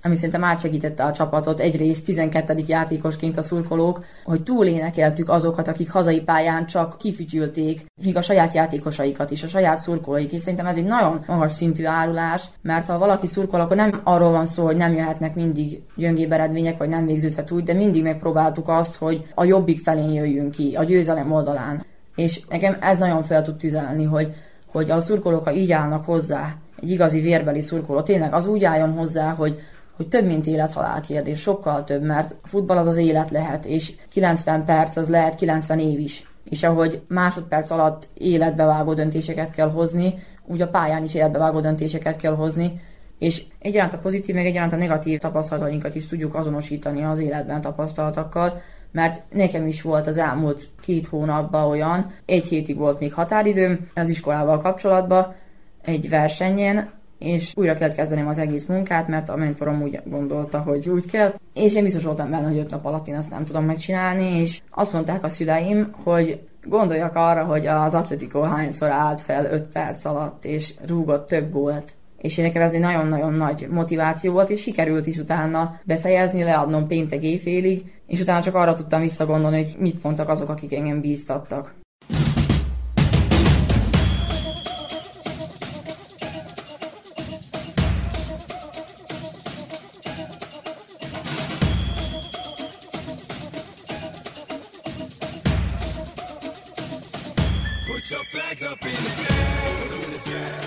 [0.05, 2.63] ami szerintem átsegítette a csapatot, egyrészt 12.
[2.67, 9.31] játékosként a szurkolók, hogy túlénekeltük azokat, akik hazai pályán csak kifütyülték, míg a saját játékosaikat
[9.31, 10.41] is, a saját szurkolóik is.
[10.41, 14.45] Szerintem ez egy nagyon magas szintű árulás, mert ha valaki szurkol, akkor nem arról van
[14.45, 18.95] szó, hogy nem jöhetnek mindig gyöngébb eredmények, vagy nem végződhet úgy, de mindig megpróbáltuk azt,
[18.95, 21.85] hogy a jobbik felén jöjjünk ki, a győzelem oldalán.
[22.15, 24.33] És nekem ez nagyon fel tud tüzelni, hogy,
[24.71, 28.91] hogy a szurkolók, ha így állnak hozzá, egy igazi vérbeli szurkoló, tényleg az úgy álljon
[28.91, 29.59] hozzá, hogy
[29.95, 34.65] hogy több, mint élet-halál kérdés, sokkal több, mert futball az az élet lehet, és 90
[34.65, 36.29] perc az lehet 90 év is.
[36.49, 40.13] És ahogy másodperc alatt életbevágó döntéseket kell hozni,
[40.45, 42.81] úgy a pályán is életbevágó döntéseket kell hozni,
[43.19, 48.61] és egyaránt a pozitív, meg egyaránt a negatív tapasztalatainkat is tudjuk azonosítani az életben tapasztaltakkal,
[48.91, 54.09] mert nekem is volt az elmúlt két hónapban olyan, egy hétig volt még határidőm az
[54.09, 55.35] iskolával kapcsolatban,
[55.81, 56.89] egy versenyen,
[57.25, 61.33] és újra kellett kezdenem az egész munkát, mert a mentorom úgy gondolta, hogy úgy kell,
[61.53, 64.61] és én biztos voltam benne, hogy öt nap alatt én azt nem tudom megcsinálni, és
[64.69, 70.05] azt mondták a szüleim, hogy gondoljak arra, hogy az Atletico hányszor állt fel 5 perc
[70.05, 71.95] alatt, és rúgott több gólt.
[72.17, 77.23] És nekem ez egy nagyon-nagyon nagy motiváció volt, és sikerült is utána befejezni, leadnom péntek
[77.23, 81.73] éjfélig, és utána csak arra tudtam visszagondolni, hogy mit mondtak azok, akik engem bíztattak.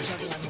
[0.08, 0.47] Juggling.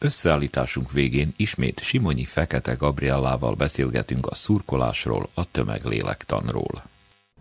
[0.00, 6.82] Összeállításunk végén ismét Simonyi Fekete Gabriellával beszélgetünk a szurkolásról, a tömeglélektanról.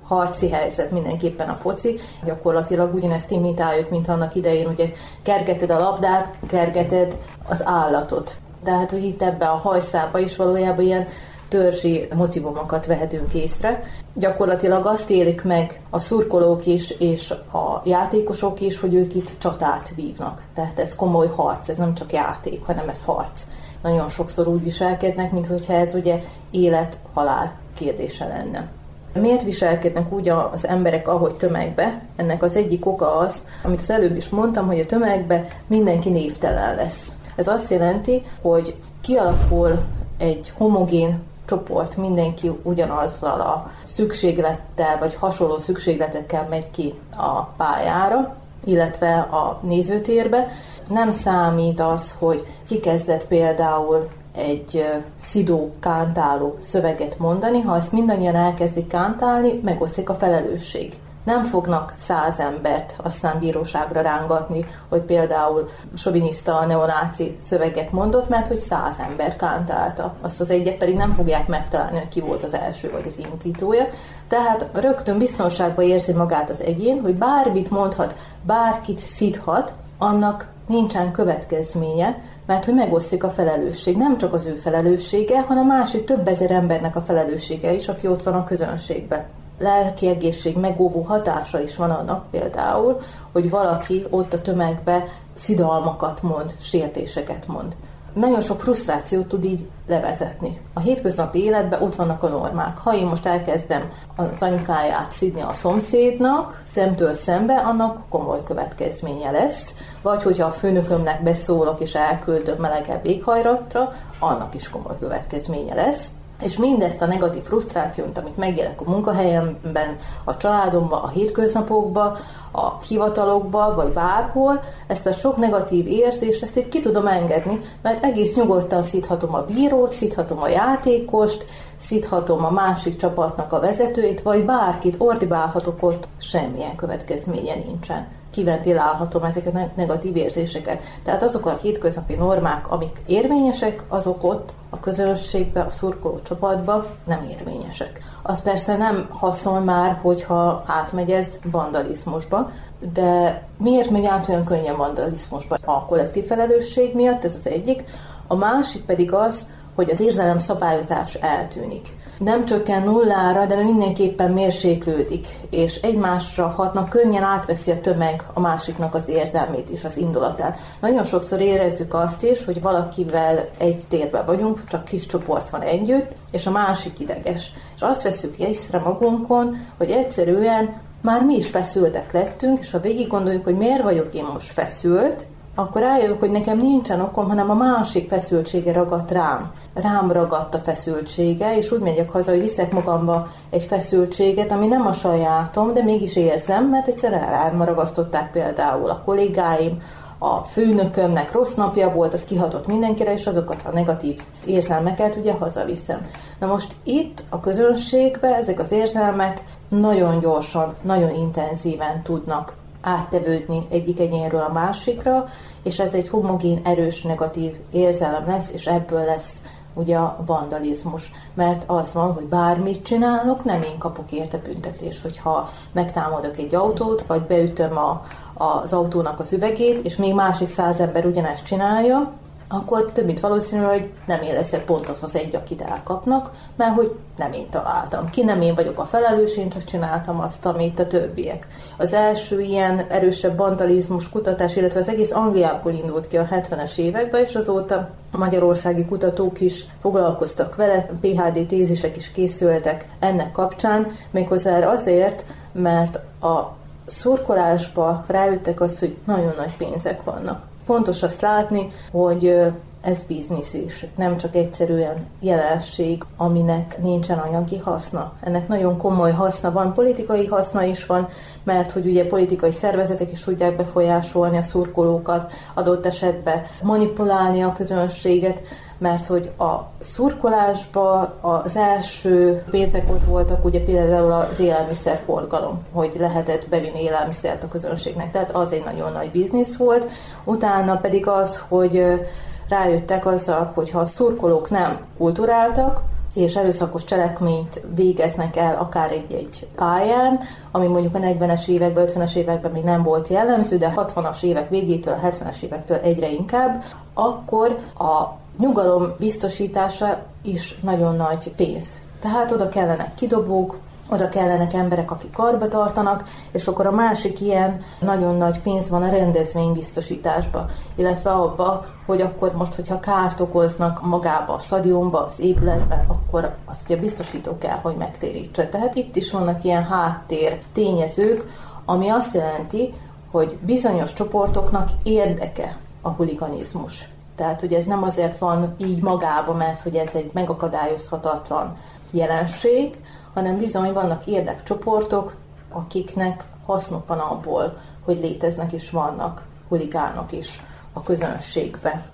[0.03, 1.99] harci helyzet mindenképpen a foci.
[2.23, 4.91] Gyakorlatilag ugyanezt imitáljuk, mint annak idején, ugye
[5.21, 8.37] kergeted a labdát, kergeted az állatot.
[8.63, 11.07] Tehát, hogy itt ebbe a hajszába is valójában ilyen
[11.49, 13.83] törzsi motivumokat vehetünk észre.
[14.13, 19.91] Gyakorlatilag azt élik meg a szurkolók is, és a játékosok is, hogy ők itt csatát
[19.95, 20.41] vívnak.
[20.53, 23.41] Tehát ez komoly harc, ez nem csak játék, hanem ez harc.
[23.81, 26.19] Nagyon sokszor úgy viselkednek, mintha ez ugye
[26.51, 28.67] élet-halál kérdése lenne.
[29.13, 34.15] miért viselkednek úgy az emberek, ahogy tömegbe, ennek az egyik oka az, amit az előbb
[34.15, 37.11] is mondtam, hogy a tömegbe mindenki névtelen lesz.
[37.35, 39.83] Ez azt jelenti, hogy kialakul
[40.17, 49.13] egy homogén csoport, mindenki ugyanazzal a szükséglettel, vagy hasonló szükségletekkel megy ki a pályára, illetve
[49.19, 50.51] a nézőtérbe.
[50.89, 54.85] Nem számít az, hogy ki kezdett például egy
[55.17, 60.97] szidó, kántáló szöveget mondani, ha ezt mindannyian elkezdik kántálni, megosztik a felelősség.
[61.27, 68.57] Nem fognak száz embert aztán bíróságra rángatni, hogy például soviniszta, neonáci szöveget mondott, mert hogy
[68.57, 70.13] száz ember kántálta.
[70.21, 73.87] Azt az egyet pedig nem fogják megtalálni, hogy ki volt az első vagy az indítója.
[74.27, 78.15] Tehát rögtön biztonságban érzi magát az egyén, hogy bármit mondhat,
[78.45, 83.97] bárkit szidhat, annak nincsen következménye, mert hogy megosztjuk a felelősség.
[83.97, 88.23] Nem csak az ő felelőssége, hanem másik több ezer embernek a felelőssége is, aki ott
[88.23, 89.25] van a közönségben.
[89.59, 92.99] Lelki egészség megóvó hatása is van annak például,
[93.31, 97.75] hogy valaki ott a tömegbe szidalmakat mond, sértéseket mond.
[98.13, 100.61] Nagyon sok frusztrációt tud így levezetni.
[100.73, 102.77] A hétköznapi életben ott vannak a normák.
[102.77, 109.73] Ha én most elkezdem az anyukáját szidni a szomszédnak, szemtől szembe, annak komoly következménye lesz.
[110.01, 113.89] Vagy hogyha a főnökömnek beszólok és elküldöm melegebb éghajlatra,
[114.19, 116.07] annak is komoly következménye lesz.
[116.41, 122.17] És mindezt a negatív frusztrációt, amit megélek a munkahelyemben, a családomban, a hétköznapokban,
[122.51, 128.03] a hivatalokban, vagy bárhol, ezt a sok negatív érzést, ezt itt ki tudom engedni, mert
[128.03, 131.45] egész nyugodtan szíthatom a bírót, szíthatom a játékost,
[131.77, 139.55] szíthatom a másik csapatnak a vezetőjét, vagy bárkit, ordibálhatok ott, semmilyen következménye nincsen kiventilálhatom ezeket
[139.55, 140.81] a negatív érzéseket.
[141.03, 147.27] Tehát azok a hétköznapi normák, amik érvényesek, azok ott a közönségbe, a szurkoló csapatba nem
[147.29, 148.01] érvényesek.
[148.21, 152.51] Az persze nem haszon már, hogyha átmegy ez vandalizmusba,
[152.93, 155.57] de miért megy át olyan könnyen vandalizmusba?
[155.65, 157.83] A kollektív felelősség miatt, ez az egyik.
[158.27, 159.47] A másik pedig az,
[159.77, 161.95] hogy az érzelem szabályozás eltűnik.
[162.19, 168.95] Nem csökken nullára, de mindenképpen mérséklődik, és egymásra hatnak, könnyen átveszi a tömeg a másiknak
[168.95, 170.57] az érzelmét és az indulatát.
[170.81, 176.15] Nagyon sokszor érezzük azt is, hogy valakivel egy térben vagyunk, csak kis csoport van együtt,
[176.31, 177.51] és a másik ideges.
[177.75, 183.07] És azt veszük észre magunkon, hogy egyszerűen már mi is feszültek lettünk, és ha végig
[183.07, 185.27] gondoljuk, hogy miért vagyok én most feszült,
[185.59, 189.51] akkor rájövök, hogy nekem nincsen okom, hanem a másik feszültsége ragadt rám.
[189.73, 194.87] Rám ragadt a feszültsége, és úgy megyek haza, hogy viszek magamba egy feszültséget, ami nem
[194.87, 199.81] a sajátom, de mégis érzem, mert egyszer elmaragasztották például a kollégáim,
[200.19, 206.05] a főnökömnek rossz napja volt, az kihatott mindenkire, és azokat a negatív érzelmeket ugye hazaviszem.
[206.39, 213.99] Na most itt a közönségbe ezek az érzelmek nagyon gyorsan, nagyon intenzíven tudnak áttevődni egyik
[213.99, 215.25] egyénről a másikra,
[215.63, 219.33] és ez egy homogén, erős, negatív érzelem lesz, és ebből lesz
[219.73, 221.11] ugye a vandalizmus.
[221.33, 227.05] Mert az van, hogy bármit csinálok, nem én kapok érte büntetés, hogyha megtámadok egy autót,
[227.05, 232.11] vagy beütöm a, az autónak az üvegét, és még másik száz ember ugyanezt csinálja,
[232.47, 236.75] akkor több mint valószínű, hogy nem én leszek pont az az egy, akit elkapnak, mert
[236.75, 240.79] hogy nem én találtam ki, nem én vagyok a felelős, én csak csináltam azt, amit
[240.79, 241.47] a többiek.
[241.77, 247.21] Az első ilyen erősebb vandalizmus kutatás, illetve az egész Angliából indult ki a 70-es években,
[247.21, 254.71] és azóta a magyarországi kutatók is foglalkoztak vele, PHD tézisek is készültek ennek kapcsán, méghozzá
[254.71, 260.43] azért, mert a szurkolásba rájöttek az, hogy nagyon nagy pénzek vannak.
[260.67, 262.35] Fontos azt látni, hogy
[262.81, 268.13] ez biznisz is, nem csak egyszerűen jelenség, aminek nincsen anyagi haszna.
[268.21, 271.07] Ennek nagyon komoly haszna van, politikai haszna is van,
[271.43, 278.41] mert hogy ugye politikai szervezetek is tudják befolyásolni a szurkolókat, adott esetben manipulálni a közönséget,
[278.77, 286.49] mert hogy a szurkolásba az első pénzek ott voltak, ugye például az élelmiszerforgalom, hogy lehetett
[286.49, 289.89] bevinni élelmiszert a közönségnek, tehát az egy nagyon nagy biznisz volt.
[290.23, 292.01] Utána pedig az, hogy
[292.49, 295.81] rájöttek azzal, hogy ha a szurkolók nem kulturáltak,
[296.17, 300.19] és erőszakos cselekményt végeznek el akár egy-egy pályán,
[300.51, 304.49] ami mondjuk a 40-es években, 50-es években még nem volt jellemző, de a 60-as évek
[304.49, 306.63] végétől, a 70-es évektől egyre inkább,
[306.93, 308.03] akkor a
[308.39, 311.67] nyugalom biztosítása is nagyon nagy pénz.
[311.99, 313.57] Tehát oda kellenek kidobók,
[313.89, 318.83] oda kellenek emberek, akik karba tartanak, és akkor a másik ilyen nagyon nagy pénz van
[318.83, 325.85] a rendezvénybiztosításba, illetve abba, hogy akkor most, hogyha kárt okoznak magába a stadionba, az épületbe,
[325.87, 328.47] akkor azt ugye biztosító kell, hogy megtérítse.
[328.47, 331.25] Tehát itt is vannak ilyen háttér tényezők,
[331.65, 332.73] ami azt jelenti,
[333.11, 336.89] hogy bizonyos csoportoknak érdeke a huliganizmus.
[337.15, 341.57] Tehát, hogy ez nem azért van így magába, mert hogy ez egy megakadályozhatatlan
[341.91, 342.77] jelenség,
[343.17, 345.15] hanem bizony vannak érdekcsoportok,
[345.49, 350.41] akiknek hasznuk van abból, hogy léteznek és vannak huligánok is
[350.73, 351.89] a közönségbe.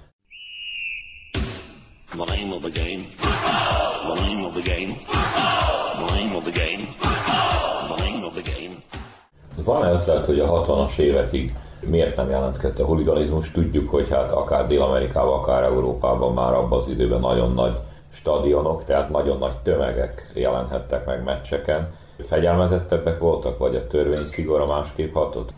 [2.09, 3.03] The name of the game.
[4.03, 4.93] The name of the game.
[5.95, 6.83] The name of the game.
[7.87, 8.75] The name of the game.
[9.63, 13.51] Van-e ötlet, hogy a 60-as évekig miért nem jelentkezett a huliganizmus?
[13.51, 17.77] Tudjuk, hogy hát akár Dél-Amerikában, akár Európában már abban az időben nagyon nagy
[18.13, 21.93] stadionok, tehát nagyon nagy tömegek jelenhettek meg meccseken.
[22.27, 25.53] Fegyelmezettebbek voltak, vagy a törvény szigora másképp hatott?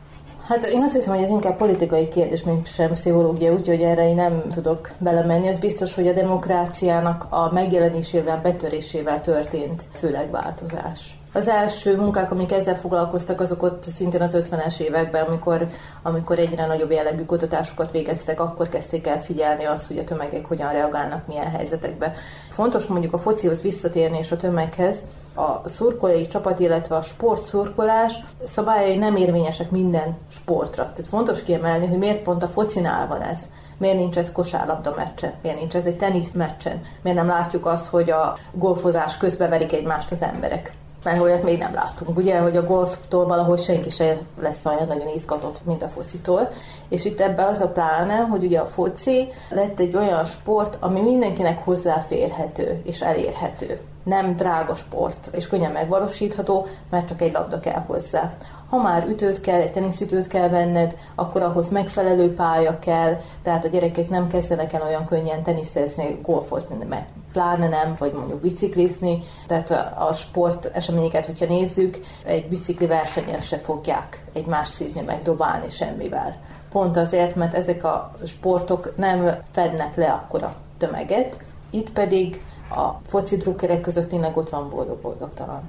[0.47, 4.15] Hát én azt hiszem, hogy ez inkább politikai kérdés, mint sem pszichológia, úgyhogy erre én
[4.15, 5.47] nem tudok belemenni.
[5.47, 11.17] Az biztos, hogy a demokráciának a megjelenésével, betörésével történt főleg változás.
[11.36, 15.67] Az első munkák, amik ezzel foglalkoztak, azok ott szintén az 50-es években, amikor,
[16.01, 20.71] amikor egyre nagyobb jellegű kutatásokat végeztek, akkor kezdték el figyelni azt, hogy a tömegek hogyan
[20.71, 22.11] reagálnak milyen helyzetekbe.
[22.51, 25.03] Fontos mondjuk a focihoz visszatérni és a tömeghez,
[25.36, 30.83] a szurkolói csapat, illetve a sportszurkolás szabályai nem érvényesek minden sportra.
[30.83, 33.47] Tehát fontos kiemelni, hogy miért pont a focinál van ez.
[33.77, 35.33] Miért nincs ez kosárlabda meccsen?
[35.41, 36.81] Miért nincs ez egy tenisz meccsen?
[37.01, 40.73] Miért nem látjuk azt, hogy a golfozás közben verik egymást az emberek?
[41.05, 42.17] Mert olyat még nem látunk.
[42.17, 46.51] Ugye, hogy a golftól valahogy senki se lesz olyan nagyon izgatott, mint a focitól.
[46.89, 51.01] És itt ebben az a pláne, hogy ugye a foci lett egy olyan sport, ami
[51.01, 53.79] mindenkinek hozzáférhető és elérhető.
[54.03, 58.33] Nem drága sport, és könnyen megvalósítható, mert csak egy labda kell hozzá.
[58.70, 63.68] Ha már ütőt kell, egy teniszütőt kell venned, akkor ahhoz megfelelő pálya kell, tehát a
[63.68, 69.24] gyerekek nem kezdenek el olyan könnyen teniszezni, golfozni, mert pláne nem, vagy mondjuk biciklizni.
[69.47, 75.70] Tehát a, sport eseményeket, hogyha nézzük, egy bicikli versenyen se fogják egymást szívni, meg dobálni
[75.70, 76.36] semmivel.
[76.72, 81.39] Pont azért, mert ezek a sportok nem fednek le akkora tömeget,
[81.70, 85.61] itt pedig a foci drukkerek között tényleg ott van boldog-boldogtalan.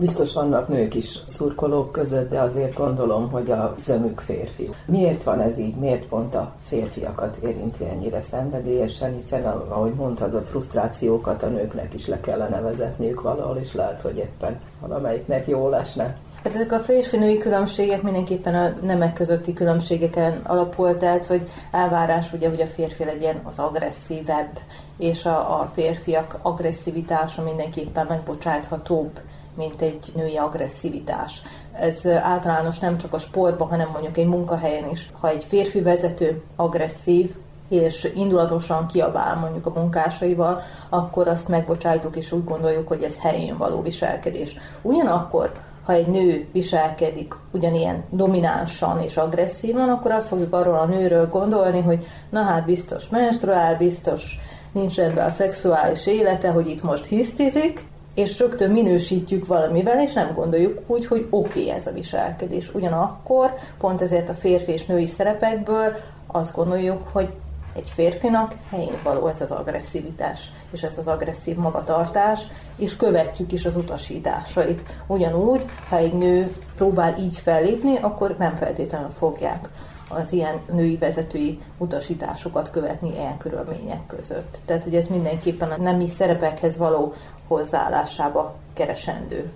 [0.00, 4.70] Biztos vannak nők is szurkolók között, de azért gondolom, hogy a zömük férfi.
[4.86, 5.74] Miért van ez így?
[5.74, 9.14] Miért pont a férfiakat érinti ennyire szenvedélyesen?
[9.14, 14.16] Hiszen, ahogy mondtad, a frusztrációkat a nőknek is le kellene vezetniük valahol, és lehet, hogy
[14.16, 16.16] éppen valamelyiknek jól esne.
[16.44, 22.48] Hát ezek a férfi-női különbségek mindenképpen a nemek közötti különbségeken alapul, tehát hogy elvárás ugye,
[22.48, 24.58] hogy a férfi legyen az agresszívebb,
[24.98, 29.20] és a, a férfiak agresszivitása mindenképpen megbocsáthatóbb
[29.60, 31.42] mint egy női agresszivitás.
[31.72, 35.10] Ez általános nem csak a sportban, hanem mondjuk egy munkahelyen is.
[35.20, 37.34] Ha egy férfi vezető agresszív,
[37.68, 43.56] és indulatosan kiabál mondjuk a munkásaival, akkor azt megbocsájtjuk, és úgy gondoljuk, hogy ez helyén
[43.56, 44.56] való viselkedés.
[44.82, 45.52] Ugyanakkor,
[45.84, 51.80] ha egy nő viselkedik ugyanilyen dominánsan és agresszívan, akkor azt fogjuk arról a nőről gondolni,
[51.80, 54.38] hogy na hát biztos menstruál, biztos
[54.72, 60.32] nincs rendben a szexuális élete, hogy itt most hisztizik, és rögtön minősítjük valamivel, és nem
[60.34, 62.74] gondoljuk úgy, hogy oké okay ez a viselkedés.
[62.74, 65.96] Ugyanakkor pont ezért a férfi és női szerepekből
[66.26, 67.28] azt gondoljuk, hogy
[67.74, 72.40] egy férfinak helyén való ez az agresszivitás, és ez az agresszív magatartás,
[72.76, 74.82] és követjük is az utasításait.
[75.06, 79.68] Ugyanúgy, ha egy nő próbál így fellépni, akkor nem feltétlenül fogják
[80.08, 84.58] az ilyen női vezetői utasításokat követni ilyen körülmények között.
[84.64, 87.12] Tehát, hogy ez mindenképpen a nemi szerepekhez való
[87.50, 89.50] hozzáállásába keresendő.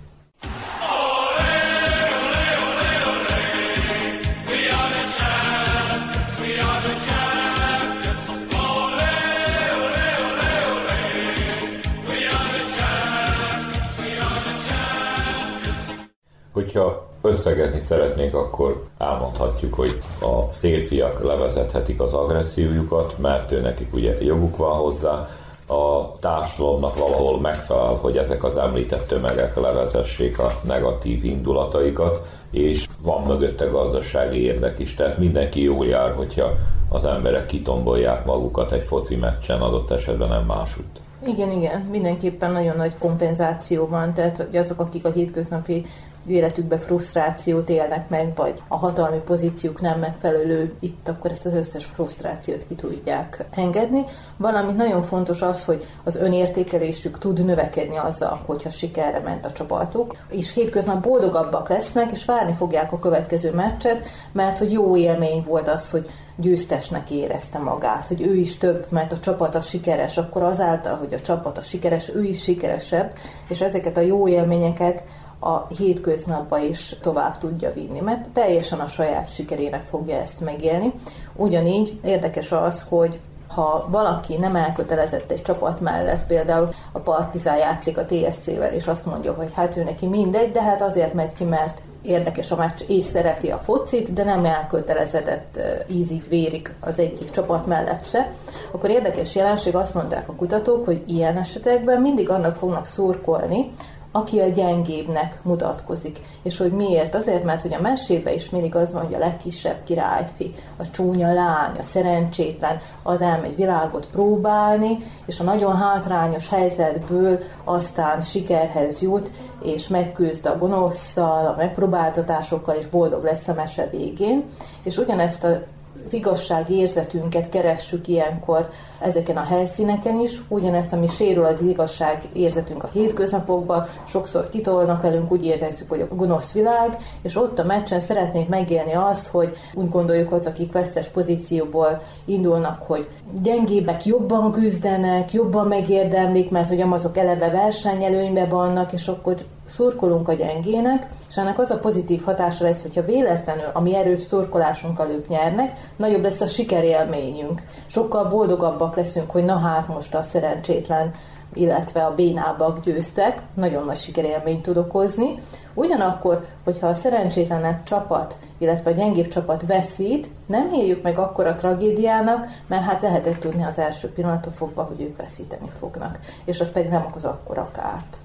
[16.51, 24.23] Hogyha összegezni szeretnék, akkor elmondhatjuk, hogy a férfiak levezethetik az agressziójukat, mert ő nekik ugye
[24.23, 25.27] joguk van hozzá,
[25.67, 33.23] a társadalomnak valahol megfelel, hogy ezek az említett tömegek levezessék a negatív indulataikat, és van
[33.23, 36.51] mögötte gazdasági érdek is, tehát mindenki jól jár, hogyha
[36.89, 40.99] az emberek kitombolják magukat egy foci meccsen, adott esetben nem másutt.
[41.27, 45.85] Igen, igen, mindenképpen nagyon nagy kompenzáció van, tehát hogy azok, akik a hétköznapi
[46.27, 51.85] életükben frusztrációt élnek meg, vagy a hatalmi pozíciók nem megfelelő, itt akkor ezt az összes
[51.85, 54.05] frusztrációt ki tudják engedni.
[54.37, 60.15] Valamint nagyon fontos az, hogy az önértékelésük tud növekedni azzal, hogyha sikerre ment a csapatuk,
[60.29, 65.67] és hétköznap boldogabbak lesznek, és várni fogják a következő meccset, mert hogy jó élmény volt
[65.67, 70.95] az, hogy győztesnek érezte magát, hogy ő is több, mert a csapata sikeres, akkor azáltal,
[70.95, 73.13] hogy a csapata sikeres, ő is sikeresebb,
[73.47, 75.03] és ezeket a jó élményeket
[75.39, 80.93] a hétköznapba is tovább tudja vinni, mert teljesen a saját sikerének fogja ezt megélni.
[81.35, 87.97] Ugyanígy érdekes az, hogy ha valaki nem elkötelezett egy csapat mellett, például a Partizán játszik
[87.97, 91.43] a TSC-vel, és azt mondja, hogy hát ő neki mindegy, de hát azért megy ki,
[91.43, 97.31] mert érdekes a meccs, és szereti a focit, de nem elkötelezedett ízig, vérig az egyik
[97.31, 98.31] csapat mellett se,
[98.71, 103.71] akkor érdekes jelenség, azt mondták a kutatók, hogy ilyen esetekben mindig annak fognak szurkolni,
[104.15, 106.21] aki a gyengébbnek mutatkozik.
[106.43, 107.15] És hogy miért?
[107.15, 111.33] Azért, mert hogy a mesébe is mindig az van, hogy a legkisebb királyfi, a csúnya
[111.33, 119.31] lány, a szerencsétlen, az elmegy világot próbálni, és a nagyon hátrányos helyzetből aztán sikerhez jut,
[119.63, 124.43] és megküzd a gonoszszal, a megpróbáltatásokkal, és boldog lesz a mese végén.
[124.83, 125.61] És ugyanezt a
[126.05, 132.83] az igazság érzetünket keressük ilyenkor ezeken a helyszíneken is, ugyanezt, ami sérül az igazság érzetünk
[132.83, 137.99] a hétköznapokban, sokszor kitolnak velünk, úgy érezzük, hogy a gonosz világ, és ott a meccsen
[137.99, 143.07] szeretnék megélni azt, hogy úgy gondoljuk, hogy akik vesztes pozícióból indulnak, hogy
[143.41, 149.35] gyengébbek jobban küzdenek, jobban megérdemlik, mert hogy azok eleve versenyelőnybe vannak, és akkor
[149.65, 154.21] szurkolunk a gyengének, és ennek az a pozitív hatása lesz, hogyha véletlenül a mi erős
[154.21, 157.61] szurkolásunkkal ők nyernek, nagyobb lesz a sikerélményünk.
[157.85, 161.13] Sokkal boldogabbak leszünk, hogy na hát most a szerencsétlen
[161.55, 165.39] illetve a bénábbak győztek, nagyon nagy sikerélményt tud okozni.
[165.73, 171.55] Ugyanakkor, hogyha a szerencsétlenebb csapat, illetve a gyengébb csapat veszít, nem éljük meg akkor a
[171.55, 176.71] tragédiának, mert hát lehetett tudni az első pillanattól fogva, hogy ők veszíteni fognak, és az
[176.71, 178.17] pedig nem okoz akkora kárt.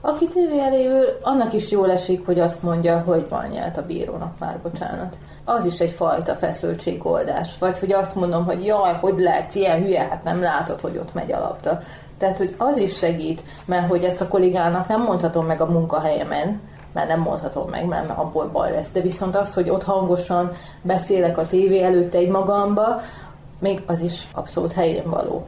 [0.00, 3.86] Aki tévé elé ül, annak is jól esik, hogy azt mondja, hogy van nyert a
[3.86, 5.18] bírónak már, bocsánat.
[5.44, 7.58] Az is egyfajta feszültségoldás.
[7.58, 11.14] Vagy hogy azt mondom, hogy jaj, hogy lehet ilyen hülye, hát nem látod, hogy ott
[11.14, 11.80] megy a labda.
[12.18, 16.60] Tehát, hogy az is segít, mert hogy ezt a kollégának nem mondhatom meg a munkahelyemen,
[16.92, 18.90] mert nem mondhatom meg, mert abból baj lesz.
[18.90, 23.00] De viszont az, hogy ott hangosan beszélek a tévé előtt egy magamba,
[23.58, 25.46] még az is abszolút helyén való.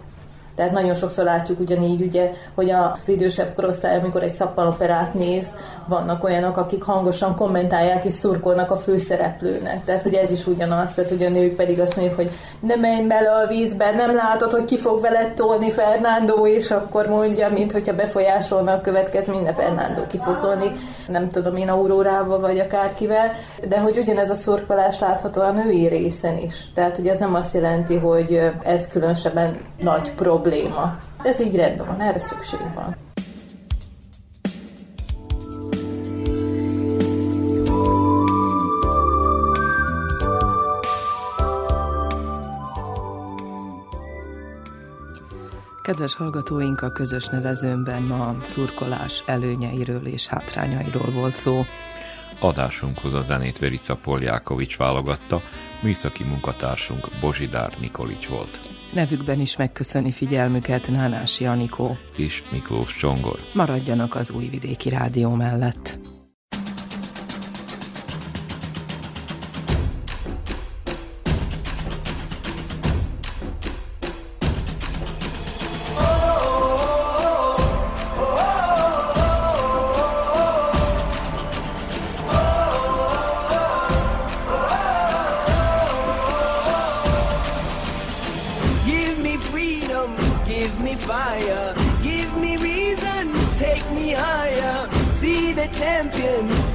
[0.61, 5.55] Tehát nagyon sokszor látjuk ugyanígy, ugye, hogy az idősebb korosztály, amikor egy szappanoperát néz,
[5.89, 9.85] vannak olyanok, akik hangosan kommentálják és szurkolnak a főszereplőnek.
[9.85, 12.31] Tehát, hogy ez is ugyanaz, tehát hogy a nők pedig azt mondják, hogy
[12.61, 17.07] ne menj bele a vízbe, nem látod, hogy ki fog veled tolni Fernando, és akkor
[17.07, 20.73] mondja, mint hogyha befolyásolna a következmény, de Fernando ki fog tolni,
[21.09, 23.33] nem tudom én, Aurórával vagy akárkivel,
[23.69, 26.73] de hogy ugyanez a szurkolás látható a női részen is.
[26.75, 30.49] Tehát, hogy ez nem azt jelenti, hogy ez különösebben nagy probléma.
[31.23, 32.97] Ez így rendben van, erre szükség van.
[45.83, 51.63] Kedves hallgatóink, a közös nevezőmben ma szurkolás előnyeiről és hátrányairól volt szó.
[52.41, 55.41] Adásunkhoz a zenét Verica Poljákovics válogatta,
[55.83, 58.80] műszaki munkatársunk Bozsidár Nikolics volt.
[58.93, 61.97] Nevükben is megköszöni figyelmüket Nánás Janikó.
[62.17, 63.39] És Miklós Csongor.
[63.55, 65.99] Maradjanak az Újvidéki Rádió mellett.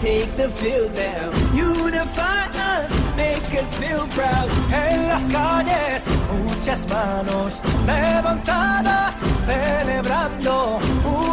[0.05, 1.31] Take the field now.
[1.53, 4.47] Unify us, make us feel proud.
[4.71, 6.05] En las calles,
[6.43, 9.15] muchas manos levantadas,
[9.47, 10.79] celebrando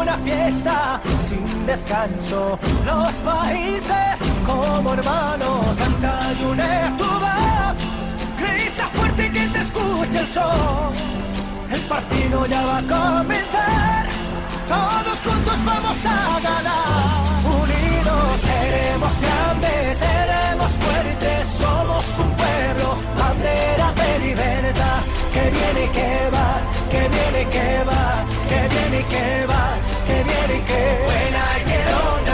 [0.01, 2.59] una fiesta sin descanso.
[2.87, 4.15] Los países
[4.47, 7.77] como hermanos, canta y une tu voz,
[8.43, 10.93] grita fuerte que te escuche el sol.
[11.71, 14.07] El partido ya va a comenzar,
[14.67, 17.32] todos juntos vamos a ganar.
[17.45, 25.01] Unidos seremos grandes, seremos fuertes, somos un pueblo, bandera de libertad.
[25.33, 26.49] Que viene y que va,
[26.91, 29.65] que viene y que va, que viene y que va,
[30.07, 32.32] que viene y que When I get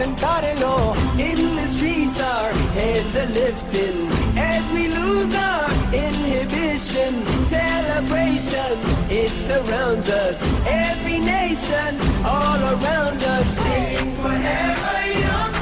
[0.00, 0.94] a intentarlo.
[1.18, 7.12] In the streets our heads are lifting as we lose our inhibition.
[7.48, 8.72] Celebration,
[9.10, 10.36] it surrounds us.
[10.66, 13.46] Every nation, all around us.
[13.58, 14.96] Sing forever
[15.26, 15.54] young,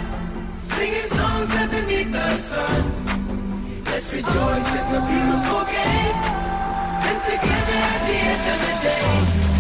[0.73, 2.83] singing songs underneath the sun.
[3.87, 6.19] Let's rejoice in the beautiful game.
[7.09, 9.11] And together at the end of the day,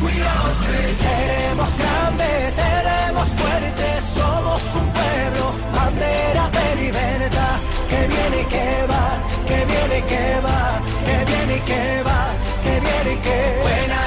[0.05, 2.97] we all say, Seremos grandes, seremos
[9.99, 13.97] viene y que va, que viene y que va, que viene y que buena.